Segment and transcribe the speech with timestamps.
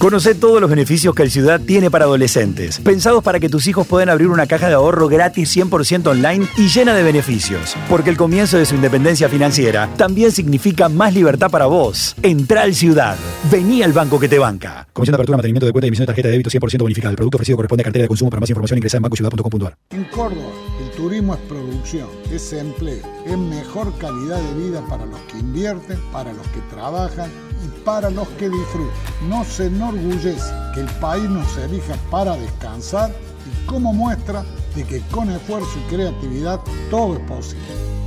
[0.00, 3.86] Conoce todos los beneficios que el Ciudad tiene para adolescentes, pensados para que tus hijos
[3.86, 7.76] puedan abrir una caja de ahorro gratis 100% online y llena de beneficios.
[7.86, 12.16] Porque el comienzo de su independencia financiera también significa más libertad para vos.
[12.22, 13.18] Entra al Ciudad.
[13.52, 14.88] Vení al banco que te banca.
[14.94, 17.10] Comisión de apertura, mantenimiento de cuenta y emisión de tarjeta de débito 100% bonificada.
[17.10, 18.30] El producto ofrecido corresponde a cartera de consumo.
[18.30, 19.76] Para más información ingresa en bancociudad.com.ar.
[19.90, 20.50] En Córdoba,
[20.82, 25.98] el turismo es producción, es empleo, es mejor calidad de vida para los que invierten,
[26.10, 27.30] para los que trabajan
[27.64, 28.94] y para los que disfrutan.
[29.28, 35.00] No se enorgullece que el país nos elija para descansar y como muestra de que
[35.10, 36.60] con esfuerzo y creatividad
[36.90, 37.64] todo es posible.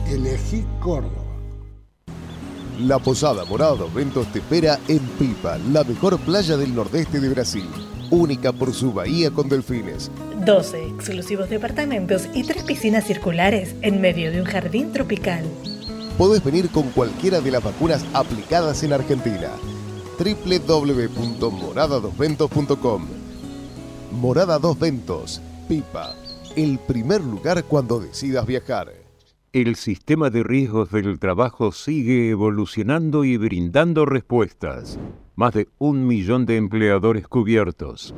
[0.08, 1.24] Elegí Córdoba.
[2.80, 7.30] La Posada Morada dos Ventos te espera en Pipa, la mejor playa del nordeste de
[7.30, 7.68] Brasil.
[8.10, 10.10] Única por su bahía con delfines.
[10.44, 15.46] 12 exclusivos departamentos y tres piscinas circulares en medio de un jardín tropical.
[16.18, 19.50] Podés venir con cualquiera de las vacunas aplicadas en Argentina.
[20.20, 23.08] www.moradadosventos.com
[24.12, 26.14] Morada Dos Ventos, Pipa,
[26.56, 28.94] el primer lugar cuando decidas viajar.
[29.54, 35.00] El sistema de riesgos del trabajo sigue evolucionando y brindando respuestas.
[35.36, 38.14] Más de un millón de empleadores cubiertos.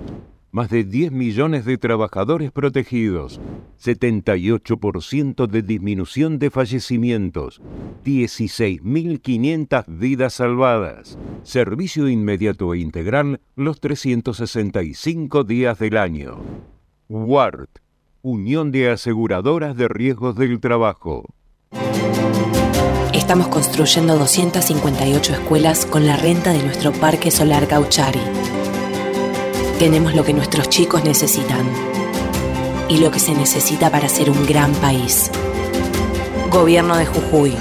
[0.55, 3.41] Más de 10 millones de trabajadores protegidos.
[3.83, 7.61] 78% de disminución de fallecimientos.
[8.05, 11.17] 16.500 vidas salvadas.
[11.43, 16.37] Servicio inmediato e integral los 365 días del año.
[17.09, 17.81] WART
[18.21, 21.25] Unión de Aseguradoras de Riesgos del Trabajo.
[23.11, 28.21] Estamos construyendo 258 escuelas con la renta de nuestro Parque Solar Gauchari.
[29.79, 31.65] Tenemos lo que nuestros chicos necesitan
[32.87, 35.29] y lo que se necesita para ser un gran país.
[36.49, 37.53] Gobierno de Jujuy.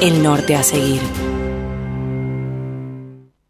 [0.00, 1.02] El norte a seguir.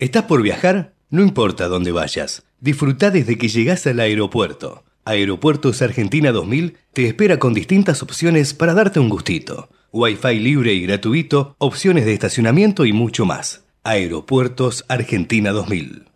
[0.01, 0.95] ¿Estás por viajar?
[1.11, 2.43] No importa dónde vayas.
[2.59, 4.83] Disfruta desde que llegas al aeropuerto.
[5.05, 9.69] Aeropuertos Argentina 2000 te espera con distintas opciones para darte un gustito.
[9.93, 13.65] Wi-Fi libre y gratuito, opciones de estacionamiento y mucho más.
[13.85, 16.16] Aeropuertos Argentina 2000.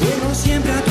[0.00, 0.87] Vuelvo siempre a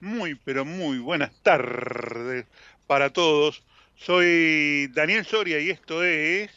[0.00, 2.46] Muy, pero muy buenas tardes
[2.86, 3.62] para todos.
[3.96, 6.50] Soy Daniel Soria y esto es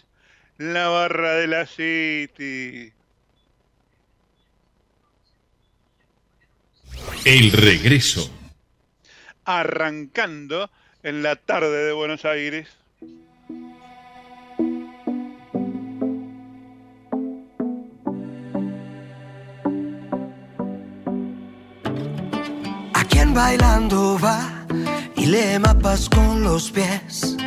[0.57, 2.91] La Barra de la City.
[7.25, 8.31] El regreso.
[9.45, 10.69] Arrancando
[11.03, 12.67] en la tarde de Buenos Aires.
[23.37, 24.39] Bailando va
[25.15, 27.37] y lee mapas con los pies.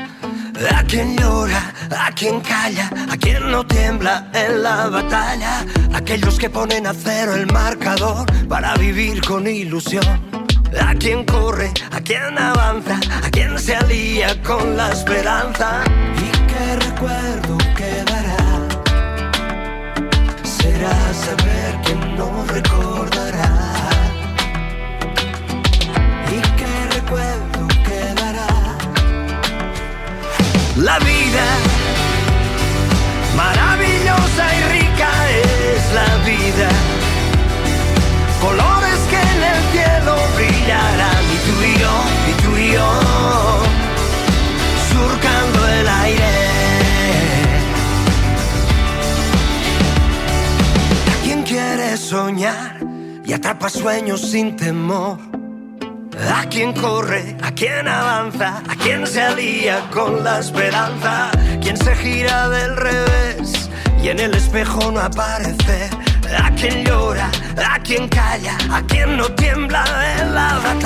[0.79, 1.75] A quien llora,
[2.07, 5.67] a quien calla, a quien no tiembla en la batalla.
[5.93, 10.07] Aquellos que ponen a cero el marcador para vivir con ilusión.
[10.81, 15.83] A quien corre, a quien avanza, a quien se alía con la esperanza.
[16.25, 18.43] Y qué recuerdo quedará.
[20.45, 20.97] Será
[21.27, 22.90] saber quien no recordará.
[30.81, 31.47] La vida
[33.37, 36.71] maravillosa y rica es la vida.
[38.41, 41.95] Colores que en el cielo brillarán y tú y yo,
[42.31, 42.91] y tú y yo,
[44.91, 46.35] surcando el aire.
[51.13, 52.79] ¿A quién quiere soñar
[53.23, 55.30] y atrapa sueños sin temor?
[56.29, 61.31] A quien corre, a quien avanza, a quien se alía con la esperanza,
[61.61, 63.71] quien se gira del revés
[64.03, 65.91] y en el espejo no aparece.
[66.39, 67.29] A quien llora,
[67.69, 69.85] a quien calla, a quien no tiembla
[70.21, 70.80] en la batalla.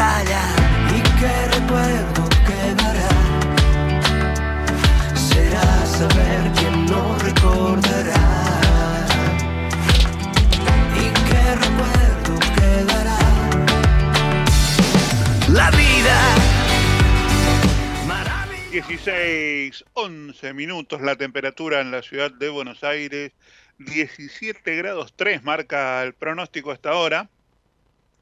[19.74, 23.32] 16, 11 minutos la temperatura en la ciudad de Buenos Aires.
[23.78, 27.28] 17 grados 3 marca el pronóstico hasta ahora.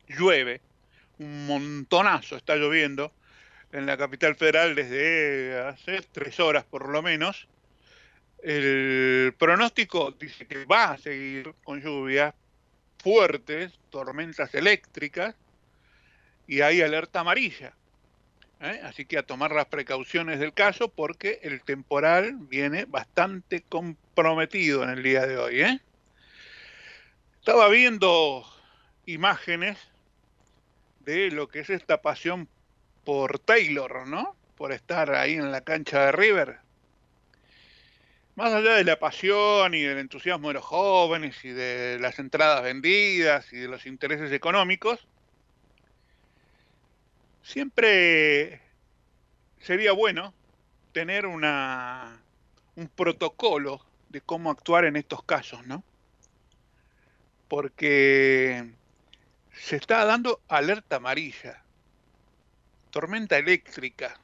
[0.08, 0.62] Llueve,
[1.18, 3.12] un montonazo está lloviendo
[3.70, 7.48] en la capital federal desde hace tres horas por lo menos.
[8.42, 12.34] El pronóstico dice que va a seguir con lluvias
[12.98, 15.34] fuertes, tormentas eléctricas
[16.46, 17.74] y hay alerta amarilla.
[18.62, 18.80] ¿Eh?
[18.84, 24.90] Así que a tomar las precauciones del caso porque el temporal viene bastante comprometido en
[24.90, 25.60] el día de hoy.
[25.60, 25.80] ¿eh?
[27.38, 28.46] Estaba viendo
[29.06, 29.78] imágenes
[31.00, 32.48] de lo que es esta pasión
[33.04, 34.36] por Taylor, ¿no?
[34.56, 36.58] Por estar ahí en la cancha de River.
[38.36, 42.62] Más allá de la pasión y del entusiasmo de los jóvenes y de las entradas
[42.62, 45.06] vendidas y de los intereses económicos,
[47.42, 48.60] siempre
[49.60, 50.34] sería bueno
[50.92, 52.22] tener una,
[52.76, 55.82] un protocolo de cómo actuar en estos casos, ¿no?
[57.48, 58.72] Porque
[59.52, 61.62] se está dando alerta amarilla,
[62.90, 64.18] tormenta eléctrica.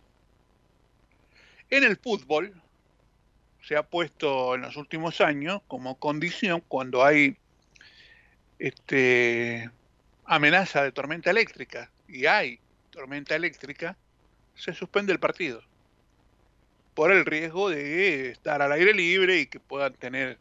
[1.71, 2.61] En el fútbol
[3.63, 7.37] se ha puesto en los últimos años como condición cuando hay
[8.59, 9.71] este,
[10.25, 12.61] amenaza de tormenta eléctrica y hay
[12.91, 13.97] tormenta eléctrica,
[14.55, 15.63] se suspende el partido
[16.95, 20.39] por el riesgo de estar al aire libre y que puedan tener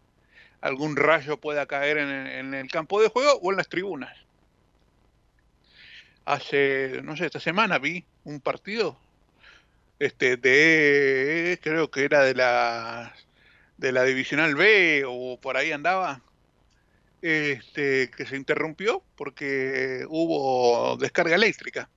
[0.60, 4.18] algún rayo pueda caer en en el campo de juego o en las tribunas.
[6.26, 9.00] Hace, no sé, esta semana vi un partido
[10.00, 13.14] este de creo que era de la
[13.78, 16.22] de la divisional B o por ahí andaba
[17.22, 21.90] este que se interrumpió porque hubo descarga eléctrica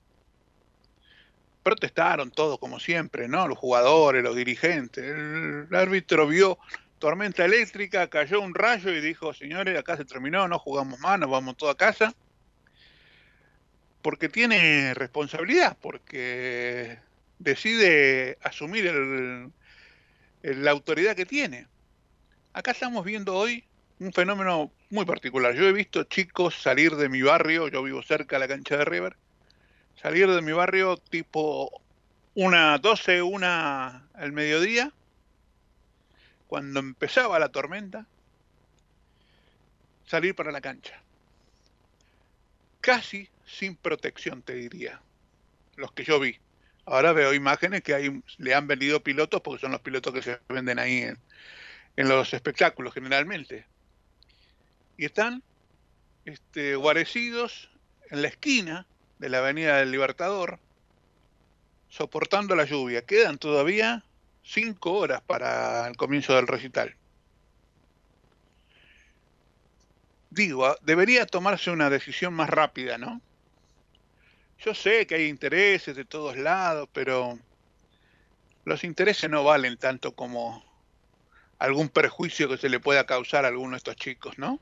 [1.62, 3.47] protestaron todos como siempre, ¿no?
[3.49, 5.05] Los jugadores, los dirigentes.
[5.05, 6.59] El, árbitro vio
[6.99, 11.31] tormenta eléctrica, cayó un rayo y dijo, señores, acá se terminó, no jugamos más, nos
[11.31, 12.14] vamos todos a casa.
[14.02, 16.99] Porque tiene responsabilidad, porque
[17.38, 19.52] decide asumir el,
[20.43, 21.67] la autoridad que tiene.
[22.52, 23.64] Acá estamos viendo hoy
[23.99, 25.55] un fenómeno muy particular.
[25.55, 28.85] Yo he visto chicos salir de mi barrio, yo vivo cerca de la cancha de
[28.87, 29.17] River,
[30.00, 31.83] salir de mi barrio tipo
[32.35, 34.92] una 12, una al mediodía,
[36.47, 38.07] cuando empezaba la tormenta,
[40.07, 41.00] salir para la cancha.
[42.80, 45.00] Casi sin protección, te diría,
[45.76, 46.38] los que yo vi.
[46.87, 50.78] Ahora veo imágenes que le han vendido pilotos porque son los pilotos que se venden
[50.78, 51.19] ahí en,
[51.97, 53.66] en los espectáculos generalmente.
[54.97, 55.42] Y están
[56.25, 57.71] este, guarecidos
[58.11, 58.87] en la esquina
[59.20, 60.58] de la Avenida del Libertador,
[61.90, 63.04] soportando la lluvia.
[63.04, 64.02] Quedan todavía
[64.42, 66.96] cinco horas para el comienzo del recital.
[70.30, 73.20] Digo, ah, debería tomarse una decisión más rápida, ¿no?
[74.58, 77.38] Yo sé que hay intereses de todos lados, pero
[78.64, 80.64] los intereses no valen tanto como
[81.58, 84.58] algún perjuicio que se le pueda causar a alguno de estos chicos, ¿no?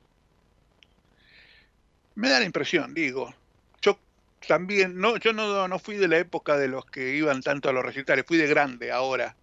[2.16, 3.32] Me da la impresión, digo,
[4.46, 7.72] también, no, yo no, no fui de la época de los que iban tanto a
[7.72, 9.34] los recitales, fui de grande ahora.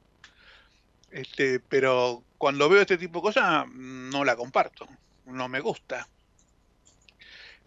[1.12, 4.88] Este, pero cuando veo este tipo de cosas, no la comparto,
[5.26, 6.08] no me gusta.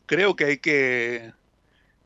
[0.06, 1.32] Creo que hay que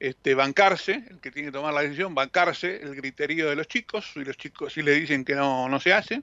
[0.00, 4.12] este, bancarse, el que tiene que tomar la decisión, bancarse el criterio de los chicos,
[4.16, 6.22] y los chicos si le dicen que no, no se hace,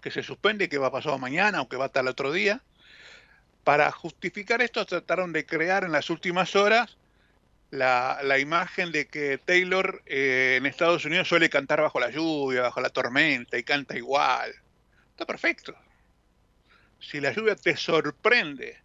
[0.00, 2.62] que se suspende, que va a pasar mañana o que va hasta el otro día.
[3.64, 6.96] Para justificar esto trataron de crear en las últimas horas
[7.70, 12.62] la, la imagen de que Taylor eh, en Estados Unidos suele cantar bajo la lluvia,
[12.62, 14.52] bajo la tormenta y canta igual.
[15.10, 15.74] Está perfecto.
[16.98, 18.78] Si la lluvia te sorprende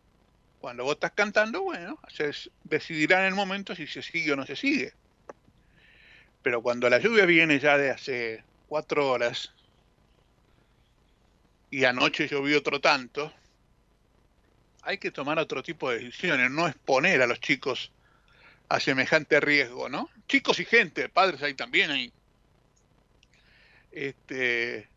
[0.59, 2.31] cuando vos estás cantando, bueno, se
[2.63, 4.93] decidirá en el momento si se sigue o no se sigue.
[6.41, 9.53] Pero cuando la lluvia viene ya de hace cuatro horas
[11.71, 13.33] y anoche llovió otro tanto,
[14.83, 17.91] hay que tomar otro tipo de decisiones, no exponer a los chicos
[18.69, 20.09] a semejante riesgo, ¿no?
[20.27, 22.11] Chicos y gente, padres ahí también ahí.
[23.91, 24.89] Este,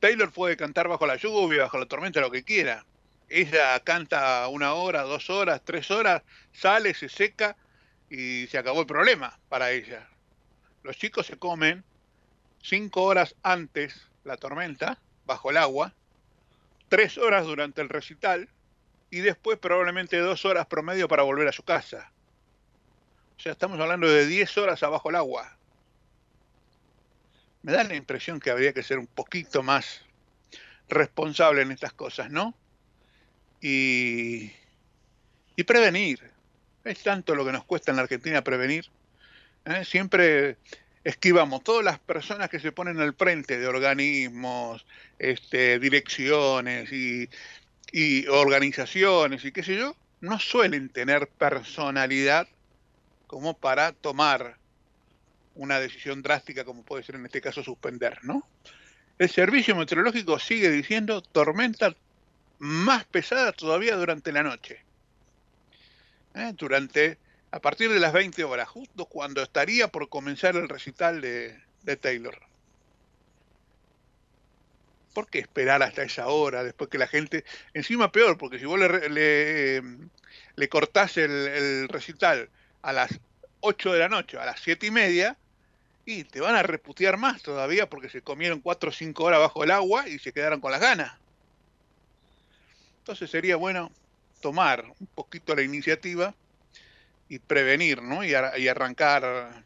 [0.00, 2.84] Taylor puede cantar bajo la lluvia, bajo la tormenta, lo que quiera,
[3.32, 7.56] ella canta una hora, dos horas, tres horas, sale, se seca
[8.10, 10.06] y se acabó el problema para ella.
[10.82, 11.82] Los chicos se comen
[12.60, 15.94] cinco horas antes la tormenta, bajo el agua,
[16.88, 18.50] tres horas durante el recital
[19.10, 22.12] y después probablemente dos horas promedio para volver a su casa.
[23.42, 25.58] O sea, estamos hablando de diez horas abajo el agua.
[27.62, 30.02] Me da la impresión que habría que ser un poquito más
[30.88, 32.54] responsable en estas cosas, ¿no?
[33.60, 34.52] y,
[35.56, 36.20] y prevenir.
[36.84, 38.86] Es tanto lo que nos cuesta en la Argentina prevenir.
[39.64, 39.84] ¿eh?
[39.84, 40.56] Siempre
[41.02, 44.86] esquivamos todas las personas que se ponen al frente de organismos,
[45.18, 52.46] este, direcciones y organizaciones y qué sé yo, no suelen tener personalidad
[53.32, 54.58] como para tomar
[55.54, 58.46] una decisión drástica como puede ser en este caso suspender, ¿no?
[59.18, 61.96] El servicio meteorológico sigue diciendo tormenta
[62.58, 64.82] más pesada todavía durante la noche.
[66.34, 66.52] ¿Eh?
[66.58, 67.16] Durante,
[67.50, 71.58] a partir de las 20 horas, justo cuando estaría por comenzar el recital de,
[72.02, 72.38] Taylor.
[75.14, 77.46] ¿Por qué esperar hasta esa hora después que la gente...
[77.72, 79.82] Encima peor, porque si vos le, le,
[80.56, 82.50] le cortás el, recital
[82.82, 83.18] a las
[83.60, 85.36] 8 de la noche, a las 7 y media,
[86.04, 89.64] y te van a reputear más todavía porque se comieron 4 o 5 horas bajo
[89.64, 91.12] el agua y se quedaron con las ganas.
[92.98, 93.90] Entonces sería bueno
[94.40, 96.34] tomar un poquito la iniciativa
[97.28, 98.24] y prevenir, ¿no?
[98.24, 99.64] Y, arrancar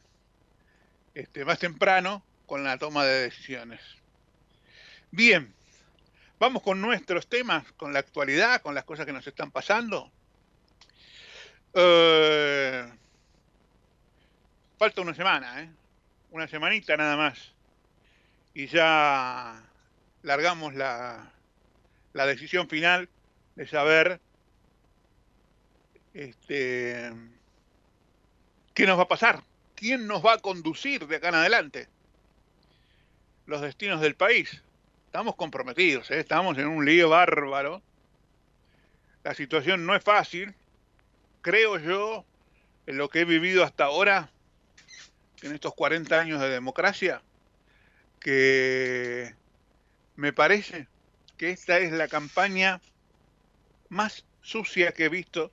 [1.14, 3.80] este, más temprano con la toma de decisiones.
[5.10, 5.52] Bien,
[6.38, 10.12] vamos con nuestros temas, con la actualidad, con las cosas que nos están pasando.
[11.74, 12.86] Eh,
[14.76, 15.70] falta una semana, ¿eh?
[16.30, 17.52] Una semanita nada más.
[18.54, 19.62] Y ya
[20.22, 21.32] largamos la,
[22.12, 23.08] decisión final
[23.54, 24.20] de saber
[26.14, 27.12] este,
[28.74, 29.42] qué nos va a pasar,
[29.74, 31.88] quién nos va a conducir de acá en adelante,
[33.46, 34.62] los destinos del país.
[35.06, 36.20] Estamos comprometidos, ¿eh?
[36.20, 37.82] estamos en un lío bárbaro.
[39.22, 40.54] La situación no es fácil.
[41.42, 42.24] Creo yo,
[42.86, 44.30] en lo que he vivido hasta ahora,
[45.42, 47.22] en estos 40 años de democracia,
[48.20, 49.34] que
[50.16, 50.88] me parece
[51.36, 52.80] que esta es la campaña
[53.88, 55.52] más sucia que he visto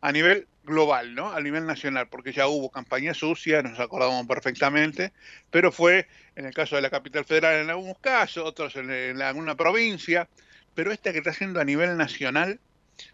[0.00, 1.30] a nivel global, ¿no?
[1.32, 5.12] A nivel nacional, porque ya hubo campaña sucia, nos acordamos perfectamente,
[5.50, 9.54] pero fue en el caso de la capital federal en algunos casos, otros en, alguna
[9.54, 10.28] provincia,
[10.74, 12.60] pero esta que está haciendo a nivel nacional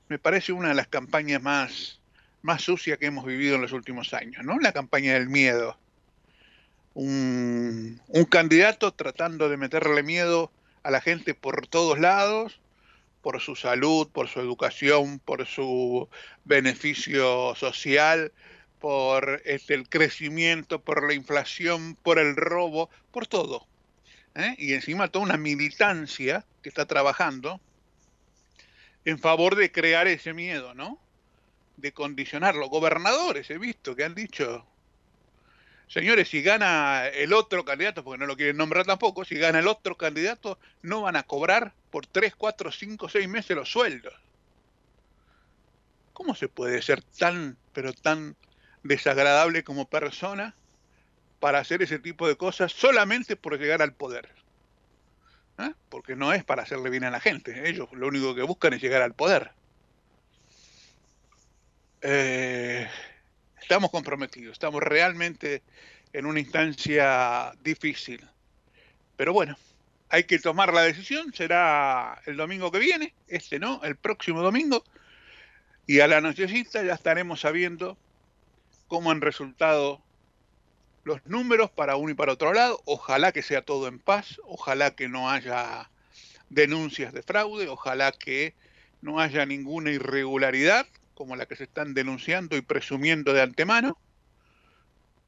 [0.09, 2.00] me parece una de las campañas más,
[2.43, 4.59] más sucias que hemos vivido en los últimos años, ¿no?
[4.59, 5.79] La campaña del miedo.
[6.95, 10.51] Un, un candidato tratando de meterle miedo
[10.83, 12.61] a la gente por todos lados,
[13.23, 16.09] por su salud, por su educación, por su
[16.45, 18.33] beneficio social,
[18.81, 23.67] por este, el crecimiento, por la inflación, por el robo, por todo.
[24.35, 24.55] ¿eh?
[24.59, 27.61] Y encima toda una militancia que está trabajando
[29.05, 30.99] en favor de crear ese miedo, ¿no?
[31.81, 32.69] De condicionarlo.
[32.69, 34.67] Gobernadores he visto que han dicho,
[35.89, 39.69] señores, si gana el otro candidato, porque no lo quieren nombrar tampoco, si gana el
[39.69, 44.15] otro candidato, no van a cobrar por 3, 4, 5, 6 meses los sueldos.
[46.13, 48.37] ¿Cómo se puede ser tan, pero tan
[48.83, 50.55] desagradable como persona
[51.39, 54.29] para hacer ese tipo de cosas solamente por llegar al poder?
[55.59, 55.73] ¿Eh?
[55.89, 57.69] Porque no es para hacerle bien a la gente.
[57.69, 59.53] Ellos lo único que buscan es llegar al poder.
[62.03, 62.89] Eh,
[63.61, 65.63] estamos comprometidos, estamos realmente
[66.13, 68.27] en una instancia difícil.
[69.17, 69.57] Pero bueno,
[70.09, 74.83] hay que tomar la decisión, será el domingo que viene, este no, el próximo domingo,
[75.87, 77.99] y a la nochecita ya estaremos sabiendo
[78.89, 80.01] cómo han resultado
[81.05, 82.81] los números para uno y para otro lado.
[82.85, 85.91] Ojalá que sea todo en paz, ojalá que no haya
[86.49, 88.55] denuncias de fraude, ojalá que
[89.03, 90.87] no haya ninguna irregularidad
[91.21, 93.99] como la que se están denunciando y presumiendo de antemano,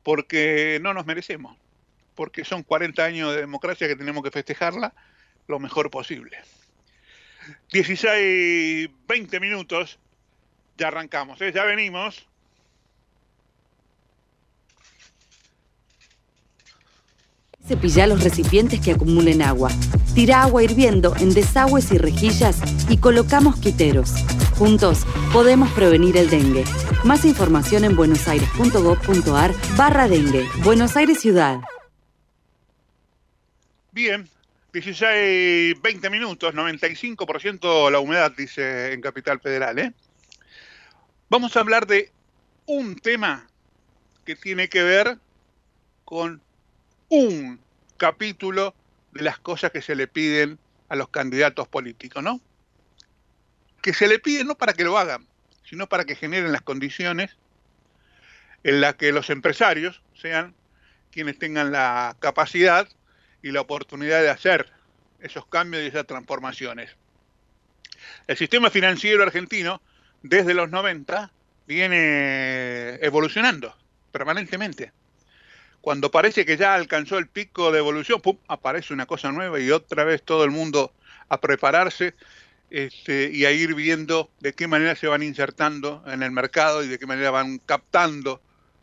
[0.02, 1.54] porque no nos merecemos,
[2.14, 4.94] porque son 40 años de democracia que tenemos que festejarla
[5.48, 6.38] lo mejor posible.
[7.74, 9.98] 16, 20 minutos,
[10.78, 11.52] ya arrancamos, ¿eh?
[11.52, 12.26] ya venimos.
[17.68, 19.70] Cepilla los recipientes que acumulen agua.
[20.14, 24.14] Tira agua hirviendo en desagües y rejillas y colocamos quiteros.
[24.62, 26.62] Juntos podemos prevenir el dengue.
[27.02, 30.46] Más información en buenosaires.gov.ar barra dengue.
[30.62, 31.58] Buenos Aires Ciudad.
[33.90, 34.30] Bien,
[34.72, 39.80] 16, 20 minutos, 95% la humedad, dice en Capital Federal.
[39.80, 39.92] ¿eh?
[41.28, 42.12] Vamos a hablar de
[42.66, 43.48] un tema
[44.24, 45.18] que tiene que ver
[46.04, 46.40] con
[47.08, 47.58] un
[47.96, 48.76] capítulo
[49.10, 50.56] de las cosas que se le piden
[50.88, 52.40] a los candidatos políticos, ¿no?
[53.82, 55.26] Que se le piden no para que lo hagan,
[55.68, 57.36] sino para que generen las condiciones
[58.64, 60.54] en las que los empresarios sean
[61.10, 62.88] quienes tengan la capacidad
[63.42, 64.70] y la oportunidad de hacer
[65.20, 66.96] esos cambios y esas transformaciones.
[68.26, 69.82] El sistema financiero argentino,
[70.22, 71.30] desde los 90,
[71.66, 73.76] viene evolucionando
[74.12, 74.92] permanentemente
[75.82, 78.38] cuando parece que ya alcanzó el pico de evolución, ¡pum!
[78.46, 80.92] aparece una cosa nueva y otra vez todo el mundo
[81.28, 82.14] a prepararse
[82.72, 86.88] este, y a ir viendo de qué manera se van insertando en el mercado y
[86.88, 88.40] de qué manera van captando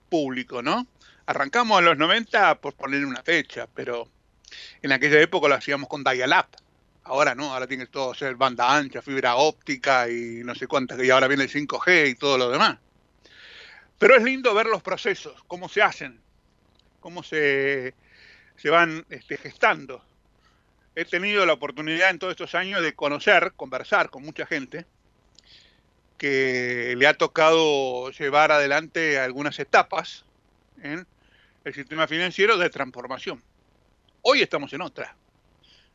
[0.09, 0.85] público, ¿no?
[1.25, 4.07] Arrancamos en los 90 por poner una fecha, pero
[4.83, 6.55] en aquella época lo hacíamos con dial-up.
[7.03, 11.09] Ahora no, ahora tiene todo ser banda ancha, fibra óptica y no sé cuántas, y
[11.09, 12.77] ahora viene el 5G y todo lo demás.
[13.97, 16.21] Pero es lindo ver los procesos, cómo se hacen,
[16.99, 17.95] cómo se,
[18.55, 20.05] se van este, gestando.
[20.99, 24.85] He tenido la oportunidad en todos estos años de conocer, conversar con mucha gente
[26.17, 30.25] que le ha tocado llevar adelante algunas etapas
[30.83, 31.07] en
[31.63, 33.41] el sistema financiero de transformación.
[34.23, 35.15] Hoy estamos en otra,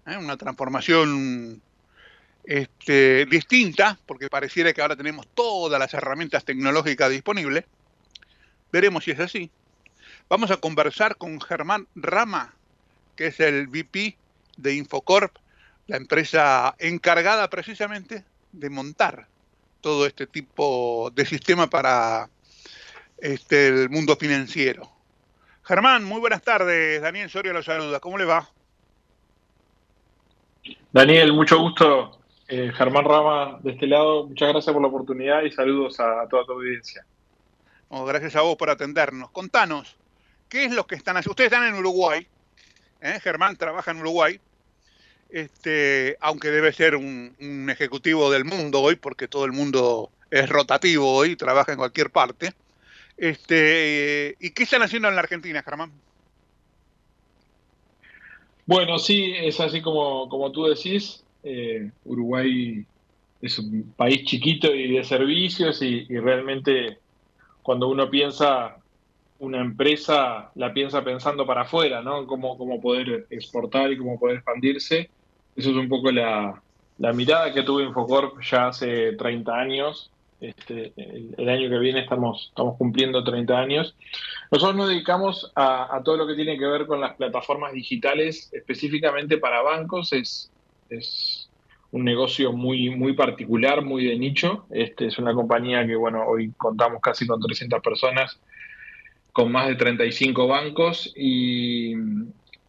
[0.06, 0.16] ¿eh?
[0.16, 1.60] una transformación
[2.42, 7.66] este, distinta, porque pareciera que ahora tenemos todas las herramientas tecnológicas disponibles.
[8.72, 9.50] Veremos si es así.
[10.30, 12.54] Vamos a conversar con Germán Rama,
[13.16, 14.16] que es el VP
[14.56, 15.36] de Infocorp,
[15.86, 19.26] la empresa encargada precisamente de montar
[19.80, 22.28] todo este tipo de sistema para
[23.18, 24.90] este, el mundo financiero.
[25.62, 27.00] Germán, muy buenas tardes.
[27.02, 28.00] Daniel Soria lo saluda.
[28.00, 28.48] ¿Cómo le va?
[30.92, 32.18] Daniel, mucho gusto.
[32.48, 36.28] Eh, Germán Rama de este lado, muchas gracias por la oportunidad y saludos a, a
[36.28, 37.04] toda tu audiencia.
[37.88, 39.30] Oh, gracias a vos por atendernos.
[39.30, 39.96] Contanos,
[40.54, 41.32] ¿Qué es lo que están haciendo?
[41.32, 42.28] Ustedes están en Uruguay,
[43.04, 43.20] ¿eh?
[43.20, 44.40] Germán trabaja en Uruguay,
[45.30, 51.12] este, aunque debe ser un, ejecutivo del mundo hoy, porque todo el mundo es rotativo
[51.12, 52.52] hoy, trabaja en cualquier parte.
[53.16, 55.92] Este, ¿Y qué están haciendo en la Argentina, Germán?
[58.66, 61.22] Bueno, sí, es así como, como tú decís.
[61.44, 62.84] Eh, Uruguay
[63.42, 66.98] es un país chiquito y de servicios y realmente
[67.62, 68.78] cuando uno piensa
[69.44, 72.26] una empresa la piensa pensando para afuera, ¿no?
[72.26, 75.10] Cómo, poder exportar y cómo poder expandirse.
[75.54, 76.62] Eso es un poco la,
[76.98, 80.10] la mirada que tuve Infocorp ya hace 30 años.
[80.40, 83.96] Este, el, el, año que viene estamos, estamos cumpliendo 30 años.
[84.50, 88.50] Nosotros nos dedicamos a, a, todo lo que tiene que ver con las plataformas digitales,
[88.52, 90.12] específicamente para bancos.
[90.12, 90.50] Es,
[90.90, 91.48] es
[91.94, 94.66] un negocio muy, muy particular, muy de nicho.
[94.70, 98.40] Este, es una compañía que, bueno, hoy contamos casi con 300 personas
[99.34, 101.92] con más de 35 bancos y,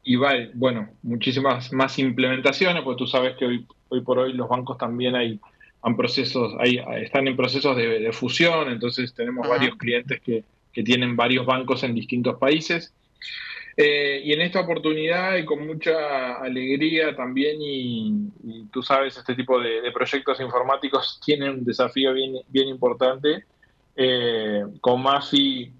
[0.04, 4.49] y vale, bueno, muchísimas más implementaciones, porque tú sabes que hoy, hoy por hoy los
[4.49, 5.39] bancos también hay,
[5.84, 9.58] han procesos, hay, están en procesos de, de fusión, entonces tenemos Ajá.
[9.58, 12.91] varios clientes que, que tienen varios bancos en distintos países.
[13.78, 18.08] Eh, y en esta oportunidad y con mucha alegría también, y,
[18.43, 23.43] y tú sabes, este tipo de, de proyectos informáticos tienen un desafío bien, bien importante.
[23.95, 25.71] Eh, con Mafi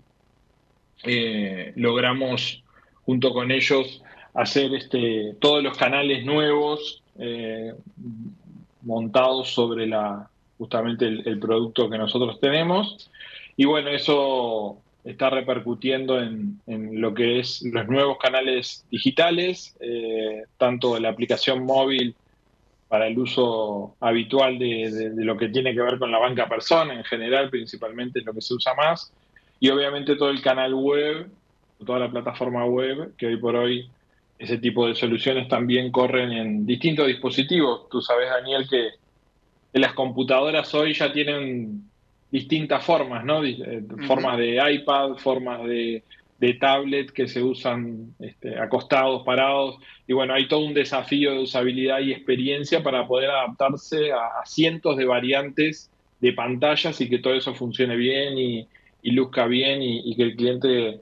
[1.06, 2.64] eh, logramos
[3.04, 4.02] junto con ellos
[4.34, 7.74] hacer este, todos los canales nuevos eh,
[8.82, 13.10] montados sobre la, justamente el, producto que nosotros tenemos.
[13.56, 20.44] Y bueno, eso está repercutiendo en, en lo que es los nuevos canales digitales, eh,
[20.58, 22.16] tanto la aplicación móvil
[22.88, 26.94] para el uso habitual de, de- lo que tiene que ver con la banca persona
[26.94, 29.12] en general, principalmente lo que se usa más,
[29.60, 31.28] y obviamente todo el canal web,
[31.86, 33.90] toda la plataforma web, que hoy por hoy
[34.38, 37.88] ese tipo de soluciones también corren en distintos dispositivos.
[37.90, 38.90] Tú sabes, Daniel, que,
[39.74, 41.84] las computadoras hoy ya tienen
[42.32, 43.44] distintas formas, ¿no?
[43.44, 46.02] Eh, Formas de iPad, formas de,
[46.40, 49.78] de tablet que se usan este, acostados, parados.
[50.08, 54.46] Y bueno, hay todo un desafío de usabilidad y experiencia para poder adaptarse a, a
[54.46, 55.92] cientos de variantes
[56.22, 58.68] de pantallas y que todo eso funcione bien y,
[59.06, 61.02] y luzca bien y, que el cliente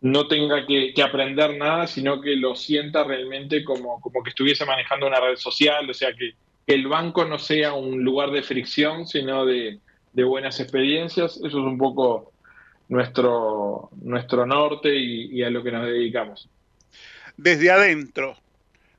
[0.00, 5.06] no tenga que, aprender nada, sino que lo sienta realmente como, como que estuviese manejando
[5.06, 6.34] una red social, o sea, que,
[6.66, 9.78] el banco no sea un lugar de fricción, sino de,
[10.12, 11.36] buenas experiencias.
[11.36, 12.32] Eso es un poco
[12.88, 16.48] nuestro, nuestro norte y, y a lo que nos dedicamos.
[17.36, 18.36] Desde adentro,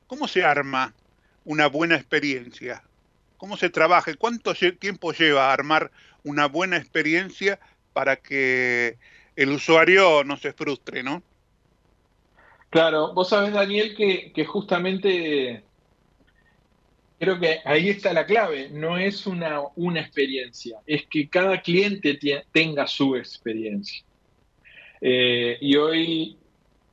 [0.08, 0.94] ¿cómo se arma
[1.44, 2.82] una buena experiencia?
[3.38, 4.14] ¿Cómo se trabaja?
[4.16, 5.92] ¿Cuánto tiempo lleva armar
[6.24, 7.60] una buena experiencia
[7.94, 8.98] para que
[9.36, 11.24] el usuario no se frustre, ¿no?
[12.70, 15.64] Claro, vos sabés, Daniel, que, justamente
[17.20, 18.70] creo que ahí está la clave.
[18.70, 22.18] No es una, una experiencia, es que cada cliente
[22.52, 24.04] tenga su experiencia.
[25.02, 26.38] Eh, y hoy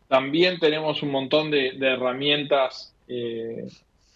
[0.08, 3.68] también tenemos un montón de, de herramientas, eh,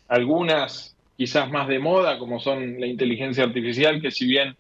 [0.09, 4.57] algunas quizás más de moda, como son la inteligencia artificial, que si bien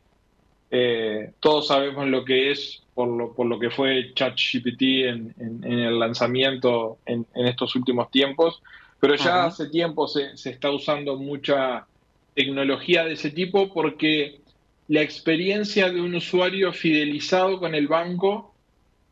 [0.72, 5.64] eh, todos sabemos lo que es por lo, por lo que fue ChatGPT en, en-
[5.64, 8.62] en el lanzamiento en, en estos últimos tiempos,
[9.00, 9.46] pero ya Ajá.
[9.46, 11.88] hace tiempo se, se está usando mucha
[12.34, 14.42] tecnología de ese tipo porque
[14.88, 18.56] la experiencia de un usuario fidelizado con el banco,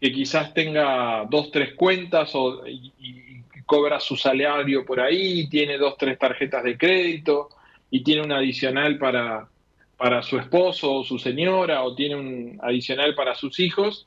[0.01, 5.79] que quizás tenga dos, tres cuentas o, y, y cobra su salario por ahí, tiene
[5.79, 7.51] dos, tres tarjetas de crédito
[7.91, 9.51] y tiene un adicional para,
[10.01, 14.07] para su esposo o su señora o tiene un adicional para sus hijos,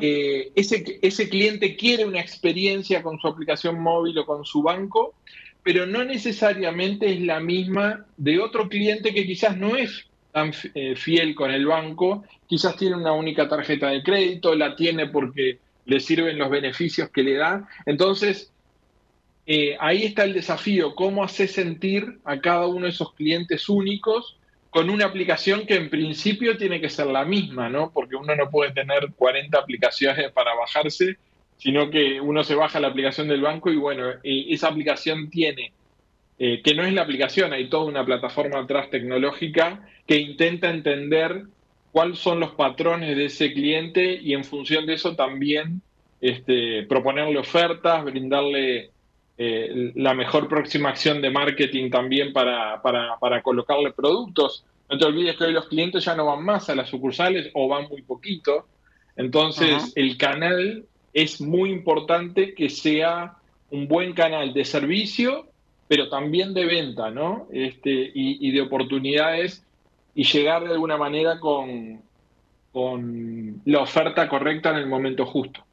[0.00, 5.14] eh, ese, ese cliente quiere una experiencia con su aplicación móvil o con su banco,
[5.62, 10.96] pero no necesariamente es la misma de otro cliente que quizás no es tan eh,
[10.96, 16.00] fiel con el banco, quizás tiene una única tarjeta de crédito, la tiene porque le
[16.00, 17.68] sirven los beneficios que le da.
[17.86, 18.50] Entonces,
[19.46, 24.36] eh, ahí está el desafío, cómo hacer sentir a cada uno de esos clientes únicos
[24.76, 27.90] con una aplicación que en principio tiene que ser la misma, ¿no?
[27.94, 31.16] Porque uno no puede tener 40 aplicaciones para bajarse,
[31.56, 35.72] sino que uno se baja la aplicación del banco y bueno, eh, esa aplicación tiene,
[36.38, 41.44] eh, que no es la aplicación, hay toda una plataforma atrás tecnológica que intenta entender
[41.90, 45.80] cuáles son los patrones de ese cliente y en función de eso también
[46.20, 48.90] este, proponerle ofertas, brindarle
[49.38, 54.64] eh, la mejor próxima acción de marketing también para, para, para colocarle productos.
[54.88, 57.68] No te olvides que hoy los clientes ya no van más a las sucursales o
[57.68, 58.66] van muy poquito.
[59.16, 59.86] Entonces, Ajá.
[59.94, 63.36] el canal es muy importante que sea
[63.70, 65.46] un buen canal de servicio,
[65.88, 67.48] pero también de venta, ¿no?
[67.52, 69.64] Este, y, y de oportunidades
[70.14, 72.00] y llegar de alguna manera con,
[72.72, 75.64] con la oferta correcta en el momento justo.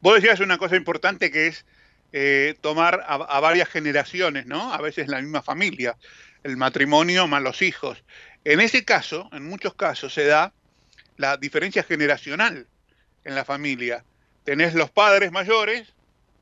[0.00, 1.64] Vos decías una cosa importante que es
[2.18, 4.72] eh, tomar a, a varias generaciones, ¿no?
[4.72, 5.98] A veces la misma familia,
[6.44, 8.02] el matrimonio más los hijos.
[8.42, 10.54] En ese caso, en muchos casos, se da
[11.18, 12.68] la diferencia generacional
[13.22, 14.02] en la familia.
[14.44, 15.92] Tenés los padres mayores,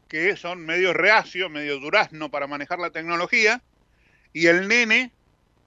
[0.07, 3.61] que son medio reacios, medio durazno para manejar la tecnología,
[4.33, 5.11] y el nene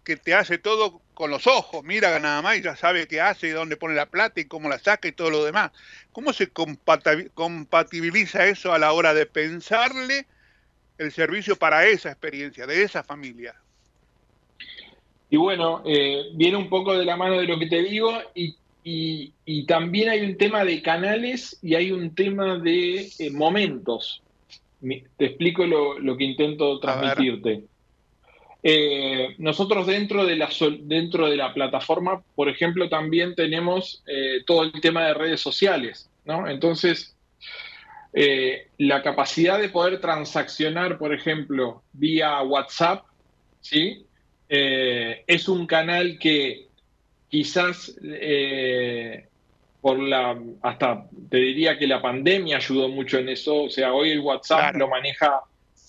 [0.06, 3.47] que te hace todo con los ojos, mira nada más y ya sabe qué hace
[3.47, 5.71] y dónde pone la plata y cómo la saca y todo lo demás.
[6.12, 6.51] ¿Cómo se
[7.34, 10.27] compatibiliza eso a la hora de pensarle
[10.99, 13.56] el servicio para esa experiencia, de esa familia?
[15.27, 18.56] Y bueno, eh, viene un poco de la mano de lo que te digo y,
[18.84, 24.21] y- y también hay un tema de canales y hay un tema de eh, momentos.
[24.80, 27.63] Te explico lo, lo que intento transmitirte.
[28.69, 30.49] Eh, nosotros dentro de, la,
[30.82, 36.10] dentro de la plataforma, por ejemplo, también tenemos eh, todo el tema de redes sociales,
[36.25, 36.49] ¿no?
[36.49, 37.15] Entonces,
[38.12, 43.06] eh, la capacidad de poder transaccionar, por ejemplo, vía WhatsApp,
[43.62, 44.06] ¿sí?
[44.49, 46.67] Es un canal que
[47.30, 47.95] quizás
[49.80, 54.12] por la, hasta te diría que la pandemia ayudó mucho en eso, o sea, hoy
[54.12, 55.41] el WhatsApp lo maneja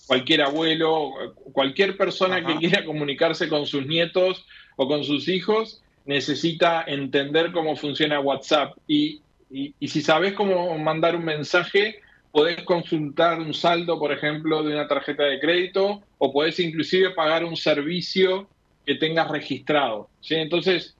[0.09, 1.11] cualquier abuelo,
[1.53, 4.45] cualquier persona que quiera comunicarse con sus nietos
[4.75, 8.73] o con sus hijos, necesita entender cómo funciona WhatsApp.
[8.87, 11.99] Y, y- y si sabes cómo mandar un mensaje,
[12.31, 17.45] podés consultar un saldo, por ejemplo, de una tarjeta de crédito, o podés inclusive pagar
[17.45, 18.49] un servicio
[18.85, 20.09] que tengas registrado.
[20.21, 20.35] ¿sí?
[20.35, 20.95] Entonces,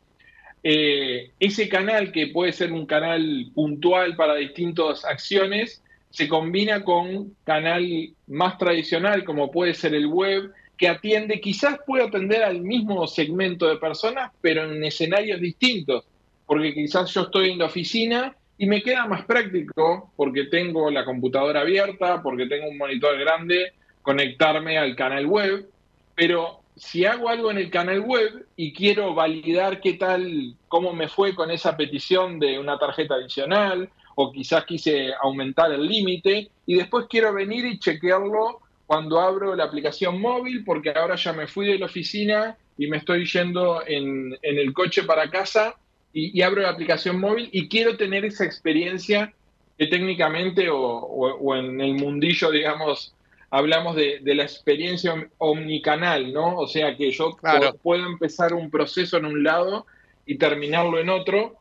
[0.64, 7.36] eh, ese canal, que puede ser un canal puntual para distintas acciones, se combina con
[7.44, 7.86] canal
[8.28, 13.68] más tradicional, como puede ser el web, que atiende, quizás puede atender al mismo segmento
[13.68, 16.06] de personas, pero en escenarios distintos,
[16.46, 21.06] porque quizás yo estoy en la oficina y me queda más práctico, porque tengo la
[21.06, 25.70] computadora abierta, porque tengo un monitor grande, conectarme al canal web,
[26.16, 31.10] pero si hago algo en el canal web y quiero validar qué tal, cómo me
[31.10, 33.90] fue con esa petición de una tarjeta adicional,
[34.22, 39.64] o quizás quise aumentar el límite, y después quiero venir y chequearlo cuando abro la
[39.64, 44.38] aplicación móvil, porque ahora ya me fui de la oficina y me estoy yendo en,
[44.42, 45.74] en el coche para casa
[46.12, 49.34] y, y abro la aplicación móvil y quiero tener esa experiencia
[49.78, 53.16] que técnicamente o, o- o en el mundillo, digamos,
[53.52, 56.58] hablamos de, de la experiencia om- omnicanal, ¿no?
[56.58, 57.74] O sea, que yo Claro.
[57.82, 59.86] puedo empezar un proceso en un lado
[60.26, 61.56] y terminarlo en otro.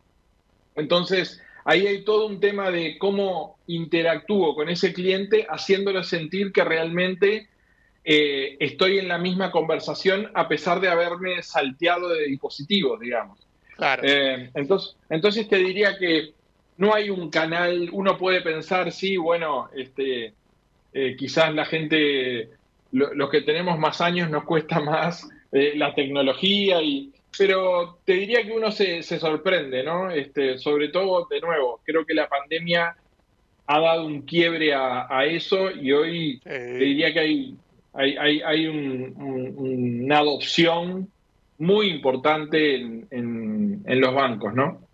[0.74, 6.64] Entonces, ahí hay todo un tema de cómo interactúo con ese cliente, haciéndolo sentir que
[6.64, 7.48] realmente
[8.04, 13.38] eh, estoy en la misma conversación a pesar de haberme salteado de dispositivos, digamos.
[13.76, 14.02] Claro.
[14.04, 16.32] Eh, entonces, entonces te diría que
[16.78, 20.32] no hay un canal, uno puede pensar, sí, bueno, este,
[20.92, 22.50] eh, quizás la gente,
[22.92, 28.42] lo- los que tenemos más años nos cuesta más la tecnología, y, pero te diría
[28.44, 30.10] que uno se, se sorprende, ¿no?
[30.10, 32.96] Este, sobre todo, de nuevo, creo que la pandemia
[33.66, 36.50] ha dado un quiebre a, a eso y hoy te
[36.84, 37.56] diría que hay,
[37.92, 41.12] hay, hay, hay un- un- una adopción
[41.58, 44.88] muy importante en, en- en los bancos, ¿no?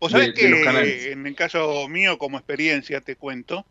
[0.00, 1.06] Vos sabés de- que canales.
[1.06, 3.66] en el caso mío, como experiencia, te cuento,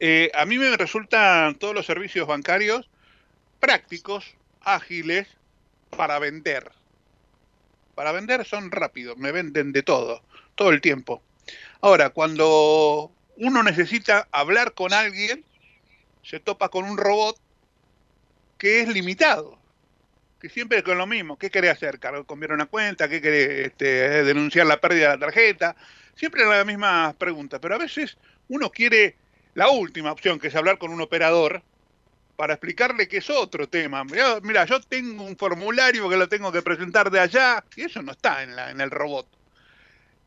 [0.00, 2.90] eh, a mí me resultan todos los servicios bancarios
[3.60, 5.28] prácticos, ágiles,
[5.96, 6.70] para vender.
[7.96, 10.22] Para vender son rápidos, me venden de todo,
[10.54, 11.22] todo el tiempo.
[11.80, 15.42] Ahora, cuando uno necesita hablar con alguien,
[16.22, 17.38] se topa con un robot
[18.58, 19.58] que es limitado,
[20.38, 21.38] que siempre es con lo mismo.
[21.38, 21.98] ¿Qué querés hacer?
[21.98, 23.08] ¿Cambiar una cuenta?
[23.08, 25.74] ¿Qué querés este, denunciar la pérdida de la tarjeta?
[26.14, 29.16] Siempre la misma pregunta, pero a veces uno quiere
[29.54, 31.62] la última opción, que es hablar con un operador
[32.36, 34.04] para explicarle que es otro tema.
[34.42, 38.12] Mira, yo tengo un formulario que lo tengo que presentar de allá, y eso no
[38.12, 39.26] está en, la, en el robot.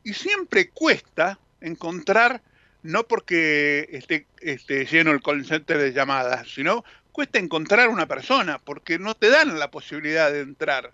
[0.04, 2.42] Y siempre cuesta encontrar,
[2.82, 8.60] no porque esté, esté lleno el call center de llamadas, sino cuesta encontrar una persona,
[8.60, 10.92] porque no te dan la posibilidad de entrar.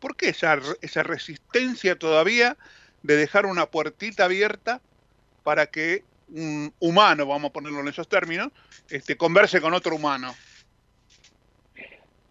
[0.00, 2.56] ¿Por qué esa, esa resistencia todavía
[3.02, 4.80] de dejar una puertita abierta
[5.44, 8.50] para que un humano, vamos a ponerlo en esos términos,
[8.90, 10.34] este, converse con otro humano?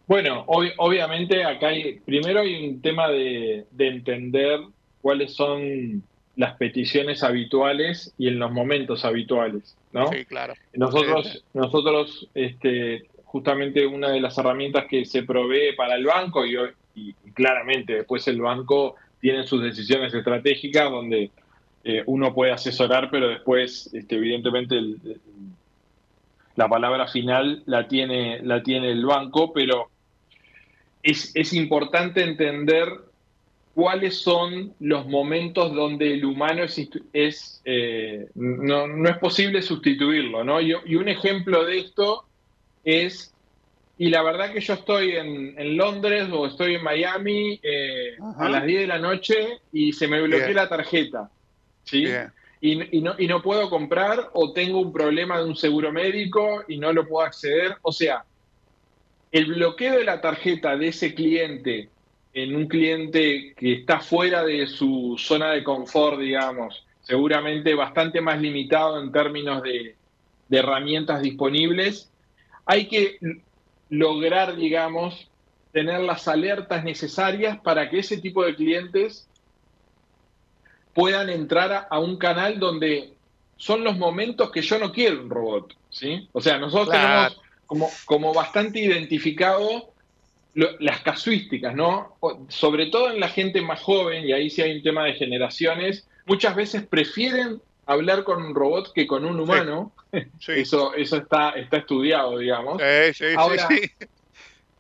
[0.08, 4.62] Bueno, ob- obviamente acá hay, primero hay un tema de, de entender
[5.02, 6.02] cuáles son
[6.36, 10.08] las peticiones habituales y en los momentos habituales, ¿no?
[10.12, 10.54] Sí, claro.
[10.74, 16.56] Nosotros, nosotros, este, justamente una de las herramientas que se provee para el banco y,
[16.96, 21.32] y- y claramente después el banco tiene sus decisiones estratégicas donde
[21.84, 25.22] eh, uno puede asesorar, pero después, este, evidentemente, el- el-
[26.56, 29.90] la palabra final la tiene, la tiene el banco, pero
[31.08, 32.90] es, es importante entender
[33.74, 40.60] cuáles son los momentos donde el humano es, eh, no, no es posible sustituirlo, ¿no?
[40.60, 42.26] Y, y un ejemplo de esto
[42.84, 43.34] es,
[43.98, 48.50] y la verdad que yo estoy en, en Londres o estoy en Miami eh, a
[48.50, 50.56] las 10 de la noche y se me bloqueó Bien.
[50.58, 51.30] la tarjeta,
[51.86, 52.06] ¿sí?
[52.60, 56.66] Y, y no, y no puedo comprar o tengo un problema de un seguro médico
[56.68, 57.78] y no lo puedo acceder.
[57.84, 58.26] O sea,
[59.32, 61.90] el bloqueo de la tarjeta de ese cliente
[62.34, 68.40] en un cliente que está fuera de su zona de confort, digamos, seguramente bastante más
[68.40, 69.96] limitado en términos de,
[70.48, 72.12] de herramientas disponibles,
[72.66, 73.18] hay que
[73.90, 75.30] lograr, digamos,
[75.72, 79.28] tener las alertas necesarias para que ese tipo de clientes
[80.94, 83.14] puedan entrar a, a un canal donde
[83.56, 86.28] son los momentos que yo no quiero un robot, ¿sí?
[86.34, 87.34] O sea, nosotros Claro.
[87.36, 89.94] tenemos como, como bastante identificado
[90.54, 92.18] lo- las casuísticas, ¿no?
[92.22, 95.14] O- sobre todo en la gente más joven, y ahí sí hay un tema de
[95.14, 99.94] generaciones, muchas veces prefieren hablar con un robot que con un humano.
[100.48, 102.82] Eso, eso está, está estudiado, digamos.
[102.82, 103.70] Sí, sí, sí, Ahora,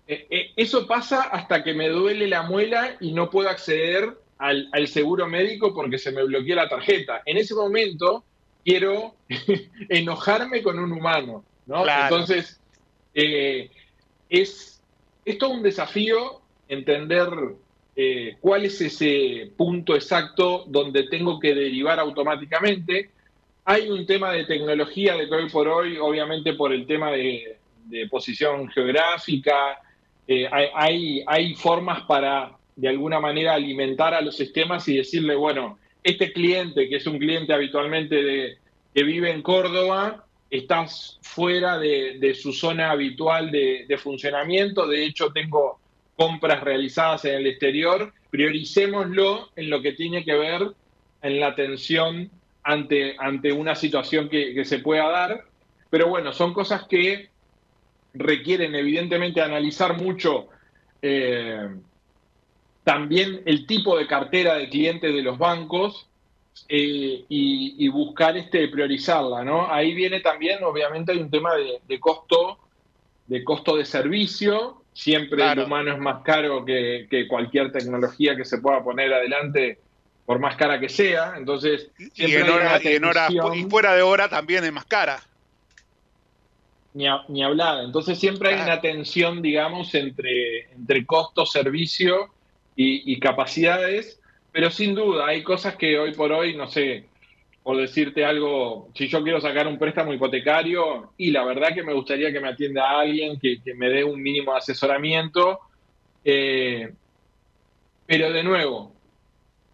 [0.08, 4.69] eh, eh, eso pasa hasta que me duele la muela y no puedo acceder al,
[4.71, 7.21] al seguro médico porque se me bloqueó la tarjeta.
[7.26, 8.26] En ese momento
[8.63, 9.17] quiero
[9.89, 11.84] enojarme con un humano, ¿no?
[11.84, 12.15] Claro.
[12.15, 12.62] Entonces,
[13.20, 13.72] eh,
[14.30, 14.80] es,
[15.26, 17.30] es todo un desafío entender
[17.96, 23.10] eh, cuál es ese punto exacto donde tengo que derivar automáticamente.
[23.66, 27.58] Hay un tema de tecnología de que hoy por hoy, obviamente por el tema de,
[28.12, 29.80] posición geográfica,
[30.28, 35.34] eh, hay, hay, hay formas para de alguna manera alimentar a los sistemas y decirle,
[35.34, 38.58] bueno, este cliente, que es un cliente habitualmente de,
[38.94, 45.80] que vive en Córdoba, estás fuera de, su zona habitual de, funcionamiento, de hecho tengo
[46.16, 50.72] compras realizadas en el exterior, prioricémoslo en lo que tiene que ver
[51.22, 52.30] en la atención
[52.64, 55.46] ante, ante una situación que, que se pueda dar.
[55.90, 57.30] Pero bueno, son cosas que
[58.14, 60.48] requieren evidentemente analizar mucho
[61.02, 61.70] eh,
[62.84, 66.08] también el tipo de cartera de clientes de los bancos
[66.67, 69.72] eh, y, y buscar este priorizarla, ¿no?
[69.72, 72.60] Ahí viene también, obviamente, hay un tema de, de costo,
[73.26, 74.84] de costo de servicio.
[74.93, 75.62] Siempre Claro.
[75.62, 79.80] el humano es más caro que, que cualquier tecnología que se pueda poner adelante,
[80.26, 81.36] por más cara que sea.
[81.38, 84.74] Entonces, Y siempre en, hora, una y en hora y fuera de hora también es
[84.74, 85.22] más cara.
[86.93, 87.84] ni, a- ni hablar.
[87.84, 92.34] Entonces siempre hay una tensión, digamos, entre, entre costo, servicio
[92.76, 94.20] y, y capacidades,
[94.52, 97.06] pero sin duda hay cosas que hoy por hoy, no sé,
[97.64, 101.94] por decirte algo, si yo quiero sacar un préstamo hipotecario y la verdad que me
[101.94, 105.60] gustaría que me atienda alguien que, me dé un mínimo de asesoramiento,
[106.24, 106.90] eh,
[108.06, 108.94] pero de nuevo,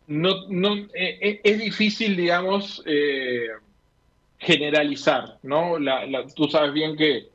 [0.08, 3.48] no, no, eh, eh, es difícil, digamos, eh,
[4.40, 5.78] generalizar, ¿no?
[5.80, 7.28] La- la- tú sabes bien que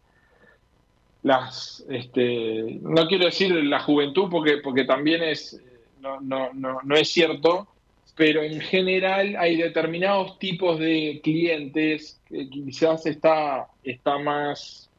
[1.22, 5.61] las, este, no quiero decir la juventud porque, porque también es,
[6.09, 7.68] no, no, no, no es cierto,
[8.16, 14.90] pero en general hay determinados tipos de clientes que quizás está, está más,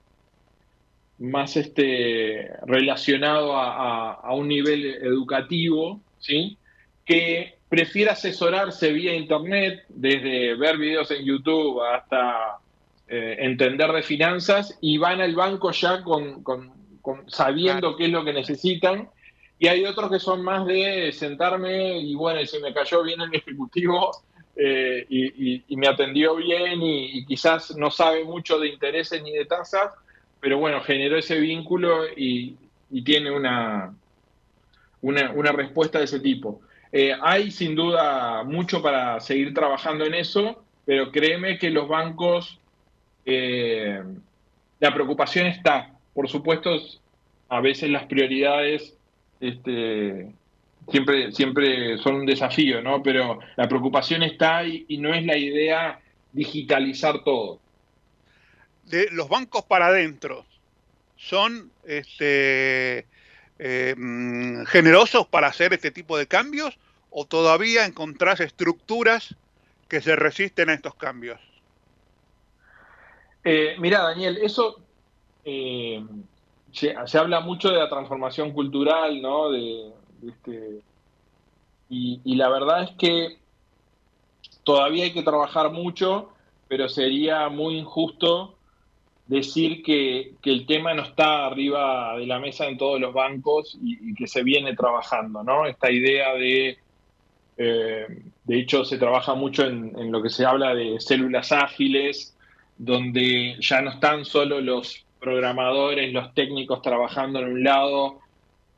[1.17, 6.57] más este, relacionado a, a- a un nivel educativo, ¿sí?
[7.05, 12.57] que prefiere asesorarse vía internet, desde ver videos en YouTube hasta
[13.07, 18.11] eh, entender de finanzas, y van al banco ya con, con- con- sabiendo qué es
[18.11, 19.09] lo que necesitan.
[19.59, 23.19] Y hay otros que son más de sentarme y bueno, y si me cayó bien
[23.19, 24.11] el ejecutivo
[24.55, 29.93] eh, y, me atendió bien y, quizás no sabe mucho de intereses ni de tasas,
[30.39, 32.55] pero bueno, generó ese vínculo y,
[32.89, 33.93] y tiene una,
[35.01, 36.61] una, una respuesta de ese tipo.
[36.91, 42.59] Eh, hay sin duda mucho para seguir trabajando en eso, pero créeme que los bancos,
[43.25, 44.01] eh,
[44.79, 45.91] la preocupación está.
[46.13, 46.71] Por supuesto,
[47.49, 48.97] a veces las prioridades
[49.39, 50.31] este,
[50.89, 53.01] siempre, siempre son un desafío, ¿no?
[53.03, 55.99] Pero la preocupación está y, y no es la idea
[56.31, 57.59] digitalizar todo.
[58.85, 60.45] De los bancos para adentro,
[61.15, 63.05] ¿son este,
[63.59, 66.77] eh, mm, generosos para hacer este tipo de cambios
[67.11, 69.35] o todavía encontrás estructuras
[69.87, 71.39] que se resisten a estos cambios?
[73.43, 74.79] Eh, mira, Daniel, eso
[75.43, 76.03] eh,
[76.71, 79.49] se, habla mucho de la transformación cultural, ¿no?
[79.49, 79.91] De,
[80.27, 80.81] este,
[81.89, 83.37] y, la verdad es que
[84.63, 86.29] todavía hay que trabajar mucho,
[86.67, 88.55] pero sería muy injusto
[89.27, 93.77] decir que, que el tema no está arriba de la mesa en todos los bancos
[93.81, 95.65] y, que se viene trabajando, ¿no?
[95.65, 96.77] Esta idea de,
[97.57, 102.35] eh, de hecho, se trabaja mucho en lo que se habla de células ágiles,
[102.77, 108.19] donde ya no están solo los programadores, los técnicos trabajando en un lado,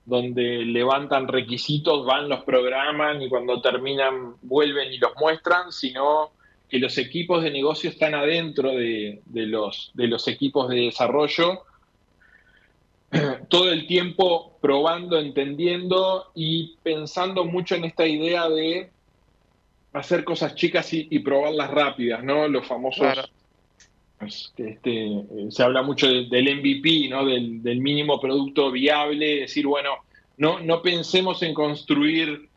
[0.06, 6.32] donde levantan requisitos, van, los programan y cuando terminan vuelven y los muestran, sino
[6.70, 11.64] que los equipos de negocio están adentro de, de los, de los equipos de desarrollo,
[13.50, 18.90] todo el tiempo probando, entendiendo y pensando mucho en esta idea de
[19.94, 22.48] hacer cosas chicas y, probarlas rápidas, ¿no?
[22.48, 23.32] Los famosos.
[24.26, 27.26] Este, este, eh, se habla mucho de- del MVP, ¿no?
[27.26, 29.92] Del, del mínimo producto viable, decir, bueno,
[30.38, 32.48] no, no pensemos en construir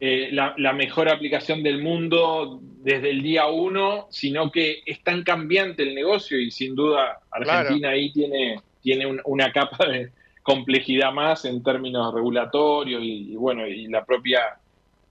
[0.00, 5.22] eh, la, la mejor aplicación del mundo desde el día uno, sino que es tan
[5.22, 10.10] cambiante el negocio y sin duda Argentina ahí tiene, tiene un- una capa de
[10.42, 14.40] complejidad más en términos regulatorios y, y bueno, y la propia,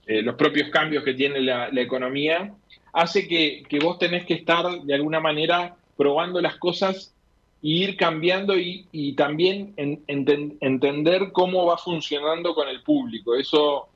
[0.06, 2.52] eh, los propios cambios que tiene la, la economía,
[2.92, 7.12] hace que, que vos tenés que estar de alguna manera probando las cosas
[7.60, 13.34] y ir cambiando y, también en- enten- entender cómo va funcionando con el público.
[13.34, 13.86] Eso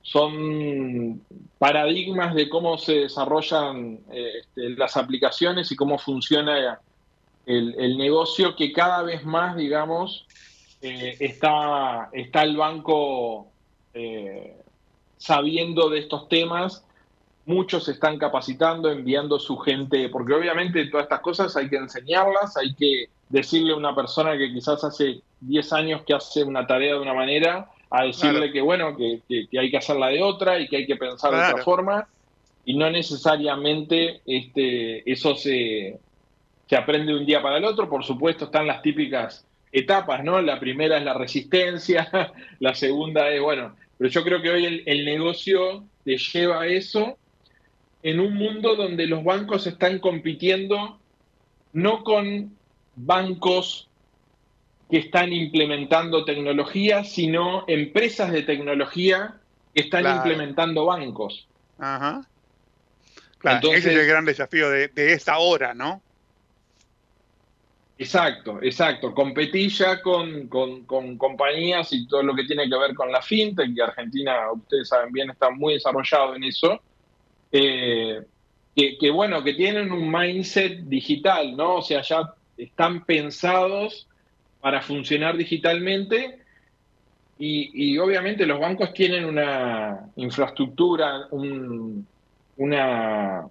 [0.00, 1.20] son
[1.58, 6.78] paradigmas de cómo se desarrollan eh, este, las aplicaciones y cómo funciona
[7.46, 10.26] el, negocio que cada vez más, digamos,
[10.82, 13.48] eh, está, está el banco
[13.92, 14.56] eh,
[15.16, 16.84] sabiendo de estos temas.
[17.46, 22.56] Muchos se están capacitando, enviando su gente, porque obviamente todas estas cosas hay que enseñarlas,
[22.56, 26.94] hay que decirle a una persona que quizás hace 10 años que hace una tarea
[26.94, 28.52] de una manera, a decirle Claro.
[28.52, 31.30] que bueno, que, que- que hay que hacerla de otra y que hay que pensar
[31.32, 32.08] de otra forma,
[32.64, 35.98] y no necesariamente este, eso se,
[36.66, 37.88] se aprende de un día para el otro.
[37.90, 40.40] Por supuesto, están las típicas etapas, ¿no?
[40.40, 42.08] La primera es la resistencia,
[42.60, 46.66] la segunda es, bueno, pero yo creo que hoy el, el negocio te lleva a
[46.66, 47.18] eso
[48.04, 51.00] en un mundo donde los bancos están compitiendo
[51.72, 52.56] no con
[52.94, 53.88] bancos
[54.90, 59.40] que están implementando tecnología, sino empresas de tecnología
[59.74, 60.18] que están Claro.
[60.18, 61.48] implementando bancos.
[61.78, 62.28] Ajá.
[63.38, 66.02] Claro, Entonces- ese es el gran desafío de, de esta hora, ¿no?
[67.96, 69.14] Exacto, exacto.
[69.14, 73.22] Competí ya con, con- con compañías y todo lo que tiene que ver con la
[73.22, 76.80] fintech, que Argentina, ustedes saben bien, está muy desarrollado en eso.
[77.56, 78.20] Eh,
[78.74, 81.76] que, bueno, que tienen un mindset digital, ¿no?
[81.76, 84.08] O sea, ya están pensados
[84.58, 86.40] para funcionar digitalmente
[87.38, 92.08] y, obviamente los bancos tienen una infraestructura, un-
[92.56, 93.46] una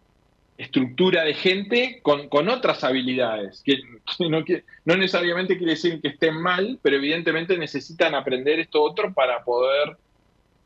[0.58, 3.78] estructura de gente con, con otras habilidades, que,
[4.18, 8.82] que no, que no necesariamente quiere decir que estén mal, pero evidentemente necesitan aprender esto
[8.84, 9.98] otro para poder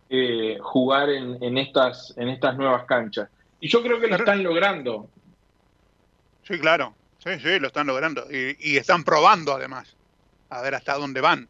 [0.09, 3.29] eh, jugar en, en estas, en estas nuevas canchas.
[3.59, 5.09] Y yo creo que lo están logrando.
[6.43, 6.93] Sí, claro.
[7.17, 8.25] Sí, sí, lo están logrando.
[8.31, 9.95] Y, y están probando además.
[10.49, 11.49] A ver hasta dónde van.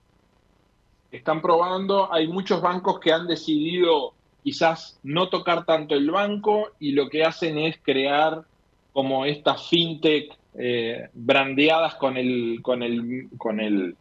[1.12, 6.92] están probando, hay muchos bancos que han decidido quizás no tocar tanto el banco y
[6.92, 8.44] lo que hacen es crear
[8.94, 13.96] como estas fintech eh, brandeadas con el, con el, con el,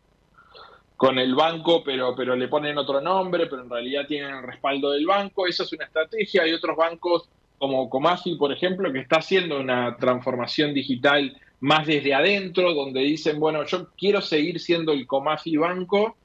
[0.96, 4.90] con el banco, pero, pero le ponen otro nombre, pero en realidad tienen el respaldo
[4.92, 5.46] del banco.
[5.46, 6.42] Esa es una estrategia.
[6.42, 7.28] Hay otros bancos
[7.58, 13.38] como Comafi, por ejemplo, que está haciendo una transformación digital más desde adentro, donde dicen,
[13.40, 16.16] bueno, yo quiero seguir siendo el Comafi banco,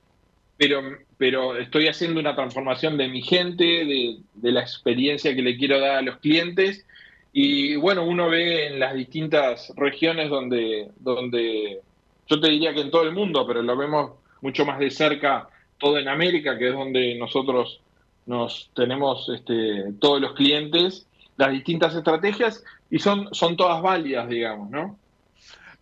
[0.58, 0.82] pero,
[1.18, 5.80] pero estoy haciendo una transformación de mi gente, de, de la experiencia que le quiero
[5.80, 6.86] dar a los clientes.
[7.34, 11.80] Y bueno, uno ve en las distintas regiones donde, donde
[12.28, 15.48] yo te diría que en todo el mundo, pero lo vemos mucho más de cerca,
[15.78, 17.82] todo en América, que es donde nosotros
[18.26, 21.06] nos tenemos este, todos los clientes,
[21.38, 24.98] las distintas estrategias, y son, son todas válidas, digamos, ¿no?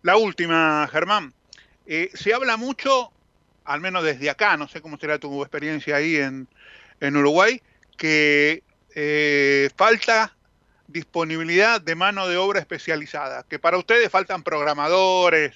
[0.02, 1.34] La última, Germán.
[1.86, 3.10] Eh, se habla mucho,
[3.64, 6.48] al menos desde acá, no sé cómo será tu experiencia ahí en,
[7.00, 7.60] en Uruguay,
[7.96, 8.62] que
[8.94, 10.34] eh, falta
[10.86, 15.54] disponibilidad de mano de obra especializada, que para ustedes faltan programadores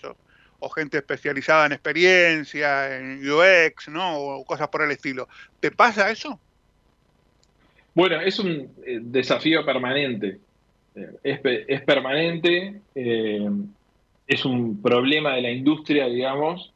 [0.65, 4.19] o gente especializada en experiencia, en UX, ¿no?
[4.19, 5.29] O cosas por el estilo.
[5.61, 6.41] ¿Te pasa eso?
[7.95, 10.41] Bueno, es un eh, desafío permanente.
[10.95, 13.51] Eh, es, es permanente, eh,
[14.27, 16.73] es un problema de la industria, digamos,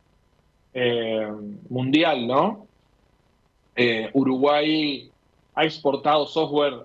[1.69, 2.69] mundial, ¿no?
[4.13, 5.11] Uruguay
[5.57, 6.85] ha exportado software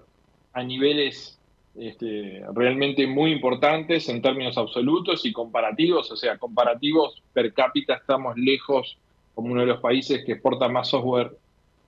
[0.54, 1.38] a niveles
[1.76, 8.38] este, realmente muy importantes en términos absolutos y comparativos, o sea, comparativos per cápita estamos
[8.38, 8.97] lejos
[9.34, 11.32] como uno de los países que exporta más software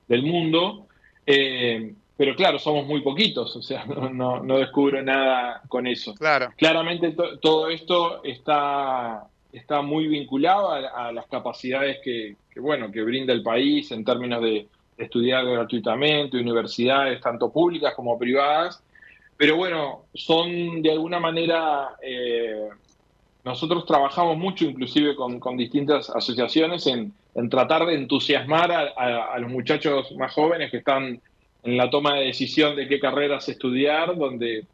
[0.07, 0.88] del mundo.
[1.27, 6.15] Eh, pero claro, somos muy poquitos, o sea, no, no, no descubro nada con eso.
[6.15, 6.47] Claro.
[6.57, 12.91] Claramente to- todo esto está, está muy vinculado a, a las capacidades que, que, bueno,
[12.91, 14.67] que brinda el país en términos de
[14.97, 18.81] estudiar gratuitamente, universidades tanto públicas como privadas,
[19.38, 22.69] pero bueno, son de alguna manera, eh,
[23.43, 29.51] nosotros trabajamos mucho inclusive con, con distintas asociaciones en, en tratar de entusiasmar a, los
[29.51, 31.21] muchachos más jóvenes que están
[31.63, 34.65] en la toma de decisión de qué carreras estudiar, donde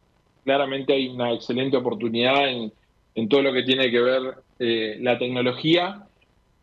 [0.44, 2.72] claramente hay una excelente oportunidad en,
[3.14, 6.06] en todo lo que tiene que ver eh, la tecnología.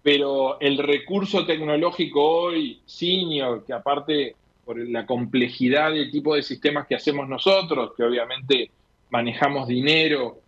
[0.02, 4.36] pero el recurso tecnológico hoy, senior, que aparte
[4.70, 8.70] por la complejidad del tipo de sistemas que hacemos nosotros, que obviamente
[9.09, 10.41] manejamos dinero,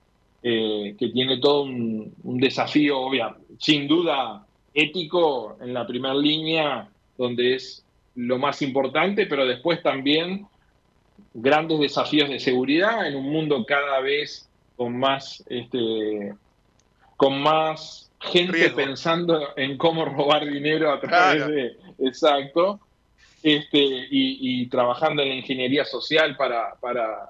[0.44, 4.46] eh, que tiene todo un, un desafío, obvia, sin duda
[4.76, 10.46] ético en la primera línea, donde es lo más importante, pero después también
[11.34, 14.48] grandes desafíos de seguridad en un mundo cada vez
[14.78, 16.32] con más, este,
[17.18, 18.76] con más gente Riesgo.
[18.76, 21.52] pensando en cómo robar dinero a través Claro.
[21.52, 22.80] de, exacto,
[23.44, 27.30] este, y, trabajando en la ingeniería social para, para,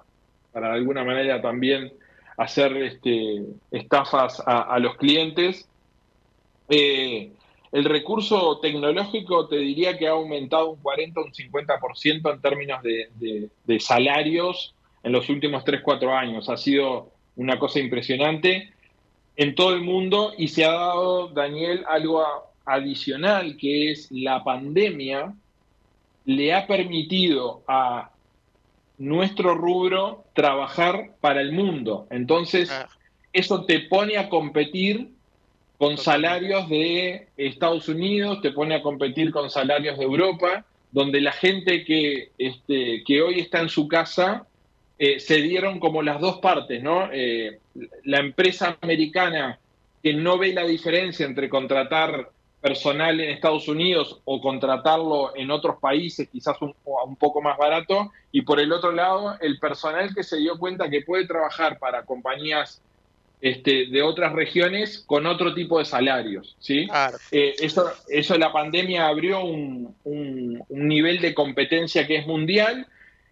[0.51, 1.93] para de alguna manera también
[2.37, 5.67] hacer este, estafas a, los clientes.
[6.69, 7.31] Eh,
[7.71, 12.83] el recurso tecnológico te diría que ha aumentado un 40 o un 50% en términos
[12.83, 16.49] de, de- salarios en los últimos 3, 4 años.
[16.49, 18.73] Ha sido una cosa impresionante
[19.37, 22.25] en todo el mundo y se ha dado, Daniel, algo
[22.65, 25.33] adicional, que es la pandemia
[26.25, 28.11] le ha permitido a
[28.97, 32.07] nuestro rubro trabajar para el mundo.
[32.11, 32.71] Entonces,
[33.33, 35.09] eso te pone a competir
[35.77, 41.31] con salarios de Estados Unidos, te pone a competir con salarios de Europa, donde la
[41.31, 44.45] gente que, este, que hoy está en su casa
[44.99, 47.09] eh, se dieron como las dos partes, ¿no?
[47.11, 47.57] Eh,
[48.03, 49.57] la empresa americana
[50.03, 52.29] que no ve la diferencia entre contratar
[52.61, 58.11] personal en Estados Unidos o contratarlo en otros países, quizás un, un poco más barato,
[58.31, 62.05] y por el otro lado, el personal que se dio cuenta que puede trabajar para
[62.05, 62.81] compañías
[63.41, 66.87] este, de otras regiones con otro tipo de salarios, ¿sí?
[67.31, 72.85] Eh, eso, eso la pandemia abrió un, un- un nivel de competencia que es mundial.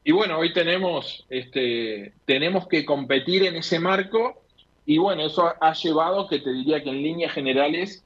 [0.04, 4.42] Y bueno, hoy tenemos, este, tenemos que competir en ese marco.
[4.88, 8.04] Y bueno, eso ha llevado que te diría que en líneas generales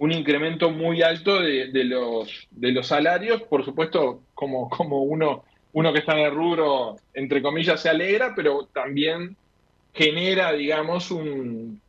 [0.00, 5.44] un incremento muy alto de, de los, de los salarios, por supuesto, como, como uno,
[5.72, 9.36] uno que está en el rubro, entre comillas, se alegra, pero también
[9.92, 11.82] genera, digamos, un-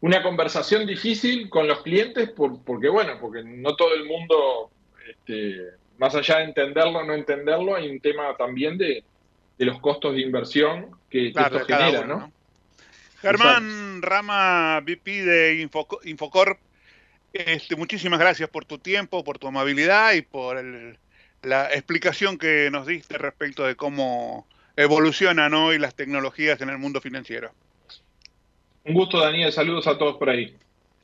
[0.00, 4.72] una conversación difícil con los clientes, por- porque bueno, porque no todo el mundo,
[5.08, 5.56] este,
[5.98, 9.04] más allá de entenderlo o no entenderlo, hay un tema también de,
[9.56, 12.32] de los costos de inversión que, que Claro, esto genera, uno, ¿no?
[13.20, 16.58] Germán Rama, VP de Infoco- Infocor,
[17.32, 20.98] este, muchísimas gracias por tu tiempo, por tu amabilidad y por el-
[21.42, 27.00] la explicación que nos diste respecto de cómo evolucionan hoy las tecnologías en el mundo
[27.00, 27.52] financiero.
[28.84, 29.52] Un gusto, Daniel.
[29.52, 30.56] Saludos a todos por ahí.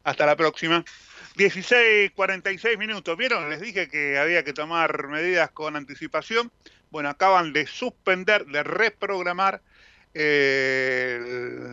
[0.04, 0.84] Hasta la próxima.
[1.36, 3.16] 16, 46 minutos.
[3.16, 3.48] ¿Vieron?
[3.50, 6.50] Les dije que había que tomar medidas con anticipación.
[6.90, 9.60] Bueno, acaban de suspender, de reprogramar
[10.14, 11.18] eh,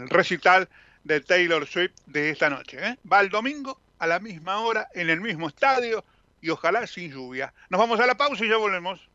[0.04, 0.70] el recital
[1.04, 2.78] de Taylor Swift de esta noche.
[2.82, 2.98] ¿eh?
[3.12, 6.04] Va el domingo a la misma hora, en el mismo estadio
[6.42, 7.54] y ojalá sin lluvia.
[7.70, 9.10] Nos vamos a la pausa y ya volvemos.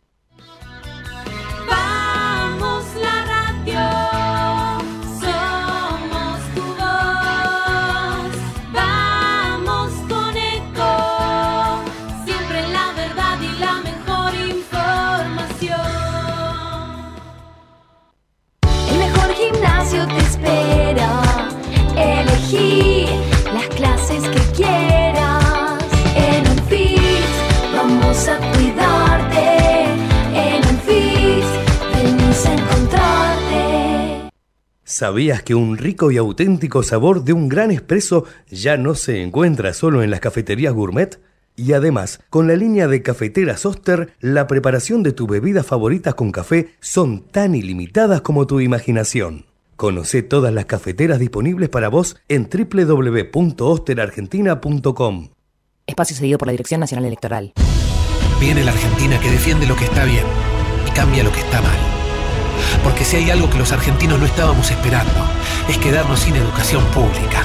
[1.69, 3.81] Vamos la radio,
[5.21, 8.33] somos tu voz.
[8.73, 11.85] Vamos con eco,
[12.25, 15.77] siempre la verdad y la mejor información.
[18.89, 21.49] El mejor gimnasio te espera.
[22.51, 22.90] Que
[24.67, 27.25] En Unfit
[27.75, 29.85] vamos a cuidarte.
[30.35, 31.45] En Unfit
[31.95, 34.31] venís a encontrarte.
[34.85, 39.73] ¿Sabías que un rico y auténtico sabor de un gran espresso ya no se encuentra
[39.73, 41.21] solo en las cafeterías gourmet?
[41.57, 46.33] Y además, con la línea de cafeteras Oster, la preparación de tus bebidas favoritas con
[46.33, 49.50] café son tan ilimitadas como tu imaginación.
[49.81, 55.29] Conoce todas las cafeteras disponibles para vos en www.osterargentina.com.
[55.87, 57.55] Espacio cedido por la Dirección Nacional Electoral.
[58.39, 60.27] Viene la Argentina que defiende lo que está bien
[60.87, 61.79] y cambia lo que está mal.
[62.85, 65.27] Porque si hay algo que los argentinos no estábamos esperando,
[65.67, 67.43] es quedarnos sin educación pública.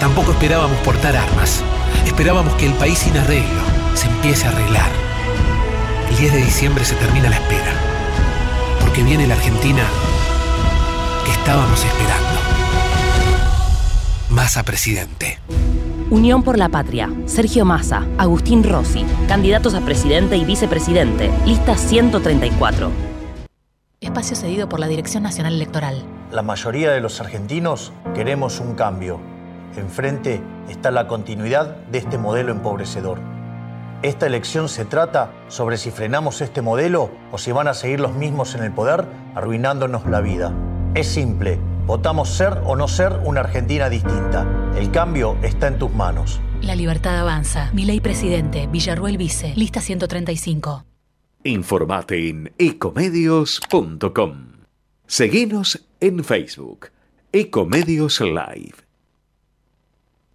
[0.00, 1.62] Tampoco esperábamos portar armas.
[2.06, 3.60] Esperábamos que el país sin arreglo
[3.92, 4.90] se empiece a arreglar.
[6.08, 7.74] El 10 de diciembre se termina la espera.
[8.80, 9.86] Porque viene la Argentina
[11.24, 12.40] que estábamos esperando.
[14.30, 15.38] Massa presidente.
[16.10, 17.10] Unión por la Patria.
[17.26, 21.30] Sergio Massa, Agustín Rossi, candidatos a presidente y vicepresidente.
[21.46, 22.90] Lista 134.
[24.00, 26.04] Espacio cedido por la Dirección Nacional Electoral.
[26.30, 29.20] La mayoría de los argentinos queremos un cambio.
[29.76, 33.20] Enfrente está la continuidad de este modelo empobrecedor.
[34.02, 38.14] Esta elección se trata sobre si frenamos este modelo o si van a seguir los
[38.14, 40.52] mismos en el poder arruinándonos la vida.
[40.94, 44.46] Es simple, votamos ser o no ser una Argentina distinta.
[44.76, 46.38] El cambio está en tus manos.
[46.60, 47.70] La libertad avanza.
[47.72, 50.84] Mi ley presidente, Villarruel Vice, lista 135.
[51.44, 54.32] Informate en ecomedios.com.
[55.06, 56.90] Seguinos en Facebook.
[57.32, 58.74] Ecomedios Live.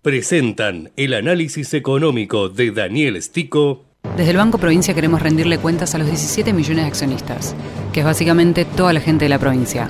[0.02, 3.86] Presentan el análisis económico de Daniel Stico
[4.16, 7.56] Desde el Banco Provincia queremos rendirle cuentas a los 17 millones de accionistas,
[7.94, 9.90] que es básicamente toda la gente de la provincia,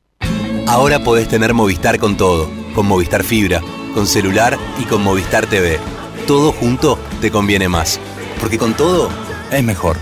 [0.71, 3.59] Ahora podés tener Movistar con todo, con Movistar Fibra,
[3.93, 5.77] con celular y con Movistar TV.
[6.25, 7.99] Todo junto te conviene más,
[8.39, 9.09] porque con todo
[9.51, 9.97] es mejor.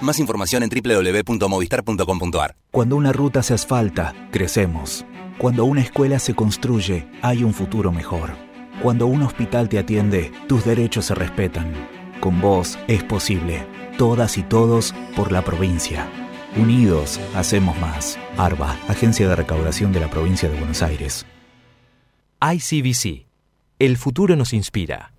[0.00, 2.54] Más información en www.movistar.com.ar.
[2.70, 5.04] Cuando una ruta se asfalta, crecemos.
[5.38, 8.30] Cuando una escuela se construye, hay un futuro mejor.
[8.80, 11.74] Cuando un hospital te atiende, tus derechos se respetan.
[12.20, 13.66] Con vos es posible.
[13.98, 16.08] Todas y todos por la provincia.
[16.56, 18.18] Unidos, hacemos más.
[18.36, 21.24] ARBA, Agencia de Recaudación de la Provincia de Buenos Aires.
[22.42, 23.26] ICBC.
[23.78, 25.12] El futuro nos inspira.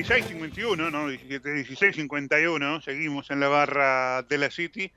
[0.00, 4.90] 17, 16, 51, no, 17, 16, 51, seguimos en la barra de la City.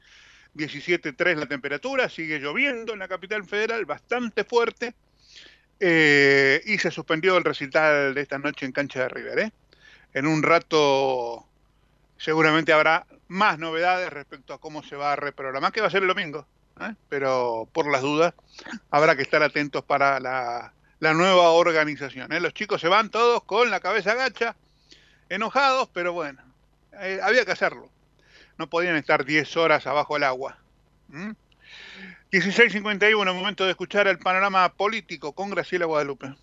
[0.56, 4.96] 17.3 la temperatura, sigue lloviendo en la capital federal, bastante fuerte.
[5.80, 9.40] eh, y se suspendió el recital de esta noche en cancha de River.
[9.40, 9.52] ¿eh?
[10.14, 11.46] En un rato
[12.18, 16.04] seguramente habrá más novedades respecto a cómo se va a reprogramar, que va a ser
[16.04, 16.48] el domingo.
[16.80, 16.94] ¿eh?
[17.10, 18.34] Pero por las dudas,
[18.92, 22.32] habrá que estar atentos para la, la nueva organización.
[22.32, 22.40] ¿eh?
[22.40, 24.56] Los chicos se van todos con la cabeza gacha,
[25.30, 26.42] enojados, pero bueno,
[27.00, 27.90] eh, había que hacerlo.
[28.58, 30.58] No podían estar 10 horas abajo del agua.
[31.10, 31.32] ¿Mm?
[32.32, 36.34] 16.51, momento de escuchar el panorama político con Graciela Guadalupe.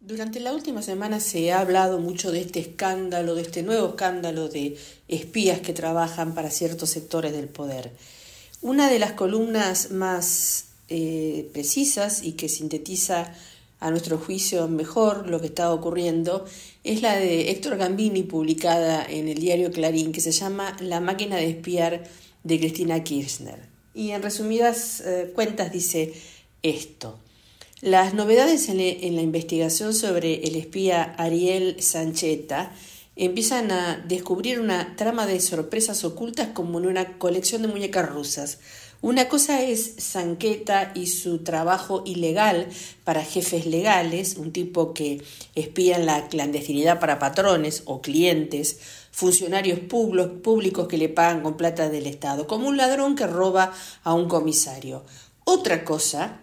[0.00, 4.48] Durante la última semana se ha hablado mucho de este escándalo, de este nuevo escándalo
[4.48, 4.78] de
[5.08, 7.92] espías que trabajan para ciertos sectores del poder.
[8.62, 13.32] Una de las columnas más eh, precisas y que sintetiza
[13.80, 16.44] a nuestro juicio mejor lo que está ocurriendo
[16.84, 21.36] es la de Héctor Gambini publicada en el diario Clarín que se llama La máquina
[21.36, 22.04] de espiar
[22.44, 23.58] de Cristina Kirchner.
[23.94, 26.12] Y en resumidas eh, cuentas dice
[26.62, 27.18] esto.
[27.80, 32.72] Las novedades en, en la investigación sobre el espía Ariel Sancheta
[33.16, 38.58] empiezan a descubrir una trama de sorpresas ocultas como en una colección de muñecas rusas.
[39.02, 42.68] Una cosa es Sanqueta y su trabajo ilegal
[43.02, 45.22] para jefes legales, un tipo que
[45.54, 48.78] espía en la clandestinidad para patrones o clientes,
[49.10, 53.72] funcionarios públicos que le pagan con plata del Estado, como un ladrón que roba
[54.04, 55.02] a un comisario.
[55.44, 56.40] Otra cosa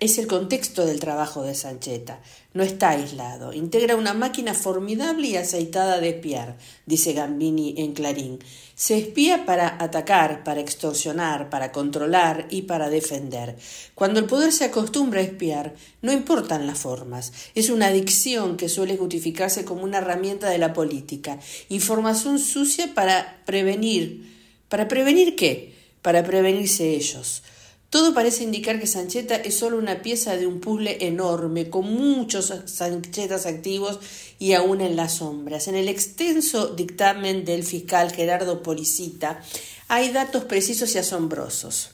[0.00, 2.20] es el contexto del trabajo de Sancheta.
[2.54, 3.52] No está aislado.
[3.52, 8.38] Integra una máquina formidable y aceitada de espiar, dice Gambini en Clarín.
[8.76, 13.56] Se espía para atacar, para extorsionar, para controlar y para defender.
[13.96, 17.32] Cuando el poder se acostumbra a espiar, no importan las formas.
[17.56, 21.40] Es una adicción que suele justificarse como una herramienta de la política.
[21.70, 24.32] Información sucia para prevenir.
[24.68, 25.74] ¿Para prevenir qué?
[26.02, 27.42] Para prevenirse ellos.
[27.90, 32.52] Todo parece indicar que Sancheta es solo una pieza de un puzzle enorme, con muchos
[32.66, 33.98] Sanchetas activos
[34.38, 35.68] y aún en las sombras.
[35.68, 39.42] En el extenso dictamen del fiscal Gerardo Policita
[39.88, 41.92] hay datos precisos y asombrosos.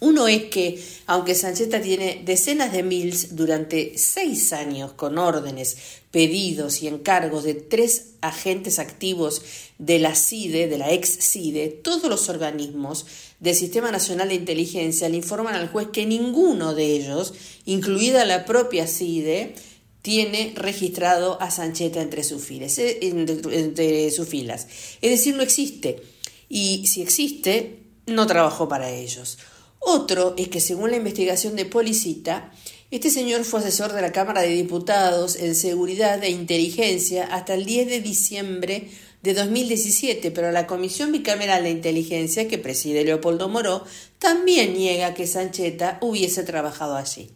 [0.00, 5.76] Uno es que, aunque Sancheta tiene decenas de mils durante seis años con órdenes,
[6.12, 9.42] pedidos y encargos de tres agentes activos
[9.78, 13.06] de la CIDE, de la ex CIDE, todos los organismos
[13.40, 17.34] del Sistema Nacional de Inteligencia le informan al juez que ninguno de ellos,
[17.64, 19.54] incluida la propia CIDE,
[20.02, 24.66] tiene registrado a Sancheta entre sus, filas, eh, entre sus filas.
[25.02, 26.02] Es decir, no existe.
[26.48, 29.38] Y si existe, no trabajó para ellos.
[29.78, 32.52] Otro es que según la investigación de Policita,
[32.90, 37.66] este señor fue asesor de la Cámara de Diputados en Seguridad e Inteligencia hasta el
[37.66, 38.88] 10 de diciembre
[39.22, 43.84] de 2017, pero la Comisión Bicameral de Inteligencia que preside Leopoldo Moró
[44.18, 47.30] también niega que Sancheta hubiese trabajado allí.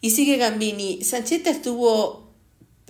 [0.00, 2.30] Y sigue Gambini, Sancheta estuvo,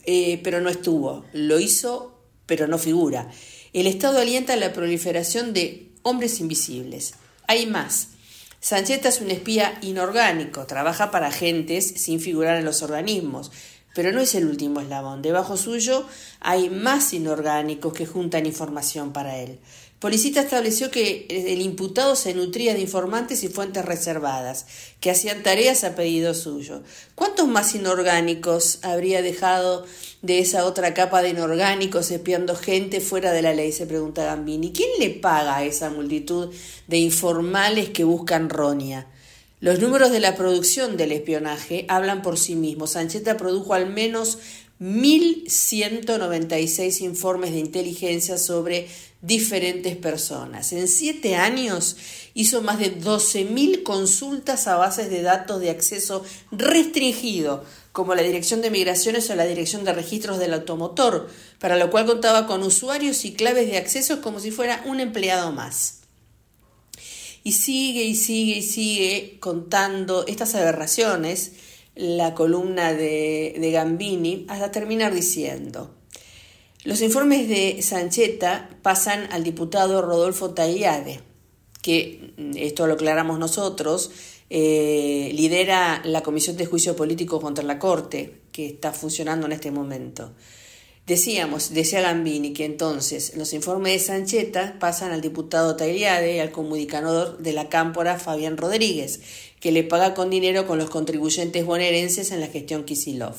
[0.04, 3.30] eh, pero no estuvo, lo hizo, pero no figura.
[3.72, 7.14] El Estado alienta la proliferación de hombres invisibles.
[7.46, 8.08] Hay más.
[8.60, 13.52] Sancheta es un espía inorgánico, trabaja para agentes sin figurar en los organismos,
[13.94, 15.22] pero no es el último eslabón.
[15.22, 16.06] Debajo suyo
[16.40, 19.58] hay más inorgánicos que juntan información para él.
[20.04, 24.66] Policita estableció que el imputado se nutría de informantes y fuentes reservadas,
[25.00, 26.82] que hacían tareas a pedido suyo.
[27.14, 29.86] ¿Cuántos más inorgánicos habría dejado
[30.20, 33.72] de esa otra capa de inorgánicos espiando gente fuera de la ley?
[33.72, 34.72] se pregunta Gambini.
[34.72, 36.52] ¿Quién le paga a esa multitud
[36.86, 39.06] de informales que buscan ronia?
[39.64, 42.90] Los números de la producción del espionaje hablan por sí mismos.
[42.90, 44.36] Sancheta produjo al menos
[44.78, 48.88] 1.196 informes de inteligencia sobre
[49.22, 50.70] diferentes personas.
[50.74, 51.96] En siete años
[52.34, 58.60] hizo más de 12.000 consultas a bases de datos de acceso restringido, como la Dirección
[58.60, 63.24] de Migraciones o la Dirección de Registros del Automotor, para lo cual contaba con usuarios
[63.24, 66.03] y claves de acceso como si fuera un empleado más.
[67.44, 71.52] Y sigue y sigue y sigue contando estas aberraciones
[71.94, 75.94] la columna de, de Gambini hasta terminar diciendo
[76.84, 81.20] los informes de Sancheta pasan al diputado Rodolfo Taillade,
[81.80, 84.10] que, mm, esto lo aclaramos nosotros,
[84.50, 89.70] eh, lidera la Comisión de Juicio Político contra la Corte, que está funcionando en este
[89.70, 90.34] momento.
[91.06, 96.50] Decíamos, decía Gambini, que entonces los informes de Sancheta pasan al diputado Tailiade y al
[96.50, 99.20] comunicador de la Cámpora Fabián Rodríguez,
[99.60, 103.36] que le paga con dinero con los contribuyentes bonaerenses en la gestión Kisilov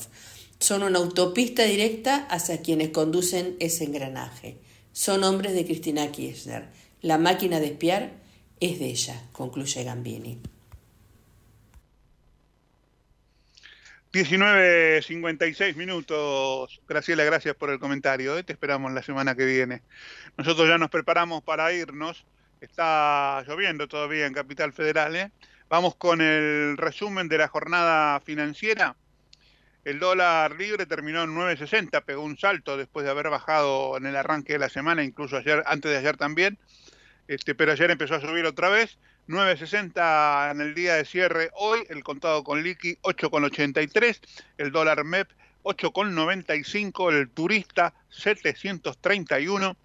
[0.58, 4.56] son una autopista directa hacia quienes conducen ese engranaje.
[4.92, 6.68] Son hombres de Cristina Kirchner.
[7.02, 8.12] La máquina de espiar
[8.60, 10.38] es de ella, concluye Gambini.
[14.16, 16.80] 19.56 minutos.
[16.88, 18.38] Graciela, gracias por el comentario.
[18.38, 18.42] ¿eh?
[18.42, 19.82] Te esperamos la semana que viene.
[20.38, 22.24] Nosotros ya nos preparamos para irnos.
[22.62, 25.14] Está lloviendo todavía en Capital Federal.
[25.16, 25.32] ¿eh?
[25.68, 28.96] Vamos con el resumen de la jornada financiera.
[29.84, 34.16] El dólar libre terminó en 9.60, pegó un salto después de haber bajado en el
[34.16, 36.58] arranque de la semana, incluso ayer, antes de ayer también.
[37.28, 38.96] Este, pero ayer empezó a subir otra vez.
[39.28, 44.20] 9.60 en el día de cierre hoy, el contado con liqui 8.83,
[44.58, 45.28] el dólar MEP
[45.64, 49.76] 8.95, el turista 731,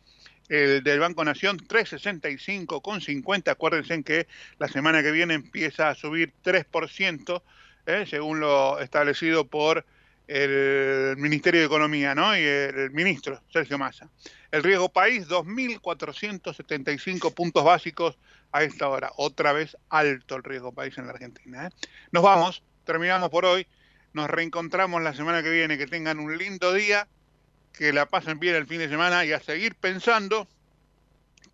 [0.49, 3.51] el del Banco Nación 365 con 50.
[3.51, 4.27] Acuérdense que
[4.59, 7.41] la semana que viene empieza a subir 3%,
[7.87, 8.05] ¿eh?
[8.07, 9.85] según lo establecido por
[10.33, 12.37] el Ministerio de Economía ¿no?
[12.37, 14.07] y el ministro Sergio Massa.
[14.49, 18.17] El riesgo país, 2.475 puntos básicos
[18.53, 19.11] a esta hora.
[19.17, 21.67] Otra vez alto el riesgo país en la Argentina.
[21.67, 21.69] ¿eh?
[22.13, 23.67] Nos vamos, terminamos por hoy.
[24.13, 25.77] Nos reencontramos la semana que viene.
[25.77, 27.09] Que tengan un lindo día,
[27.73, 30.47] que la pasen bien el fin de semana y a seguir pensando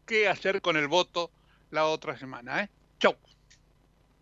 [0.05, 1.31] qué hacer con el voto
[1.71, 2.61] la otra semana.
[2.61, 2.69] ¿eh?
[2.99, 3.15] Chau.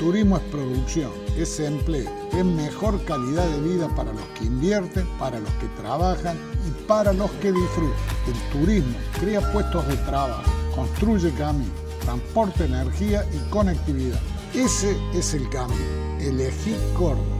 [0.00, 5.38] turismo es producción, es empleo, es mejor calidad de vida para los que invierten, para
[5.38, 7.98] los que trabajan y para los que disfrutan.
[8.26, 14.20] El turismo crea puestos de trabajo, construye caminos, transporte energía y conectividad.
[14.54, 15.76] Ese es el cambio.
[16.18, 17.39] Elegí Córdoba.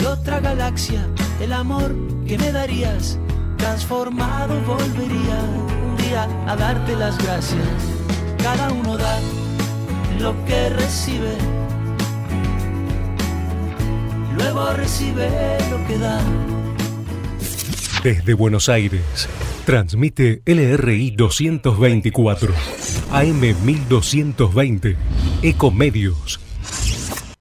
[0.00, 1.06] de otra galaxia,
[1.40, 1.94] el amor
[2.26, 3.18] que me darías,
[3.58, 5.40] transformado volvería
[5.88, 7.66] un día a darte las gracias.
[8.42, 9.20] Cada uno da
[10.18, 11.34] lo que recibe,
[14.36, 15.28] luego recibe
[15.70, 16.20] lo que da.
[18.02, 19.28] Desde Buenos Aires,
[19.66, 22.54] transmite LRI 224,
[23.12, 24.96] AM 1220,
[25.42, 26.40] Ecomedios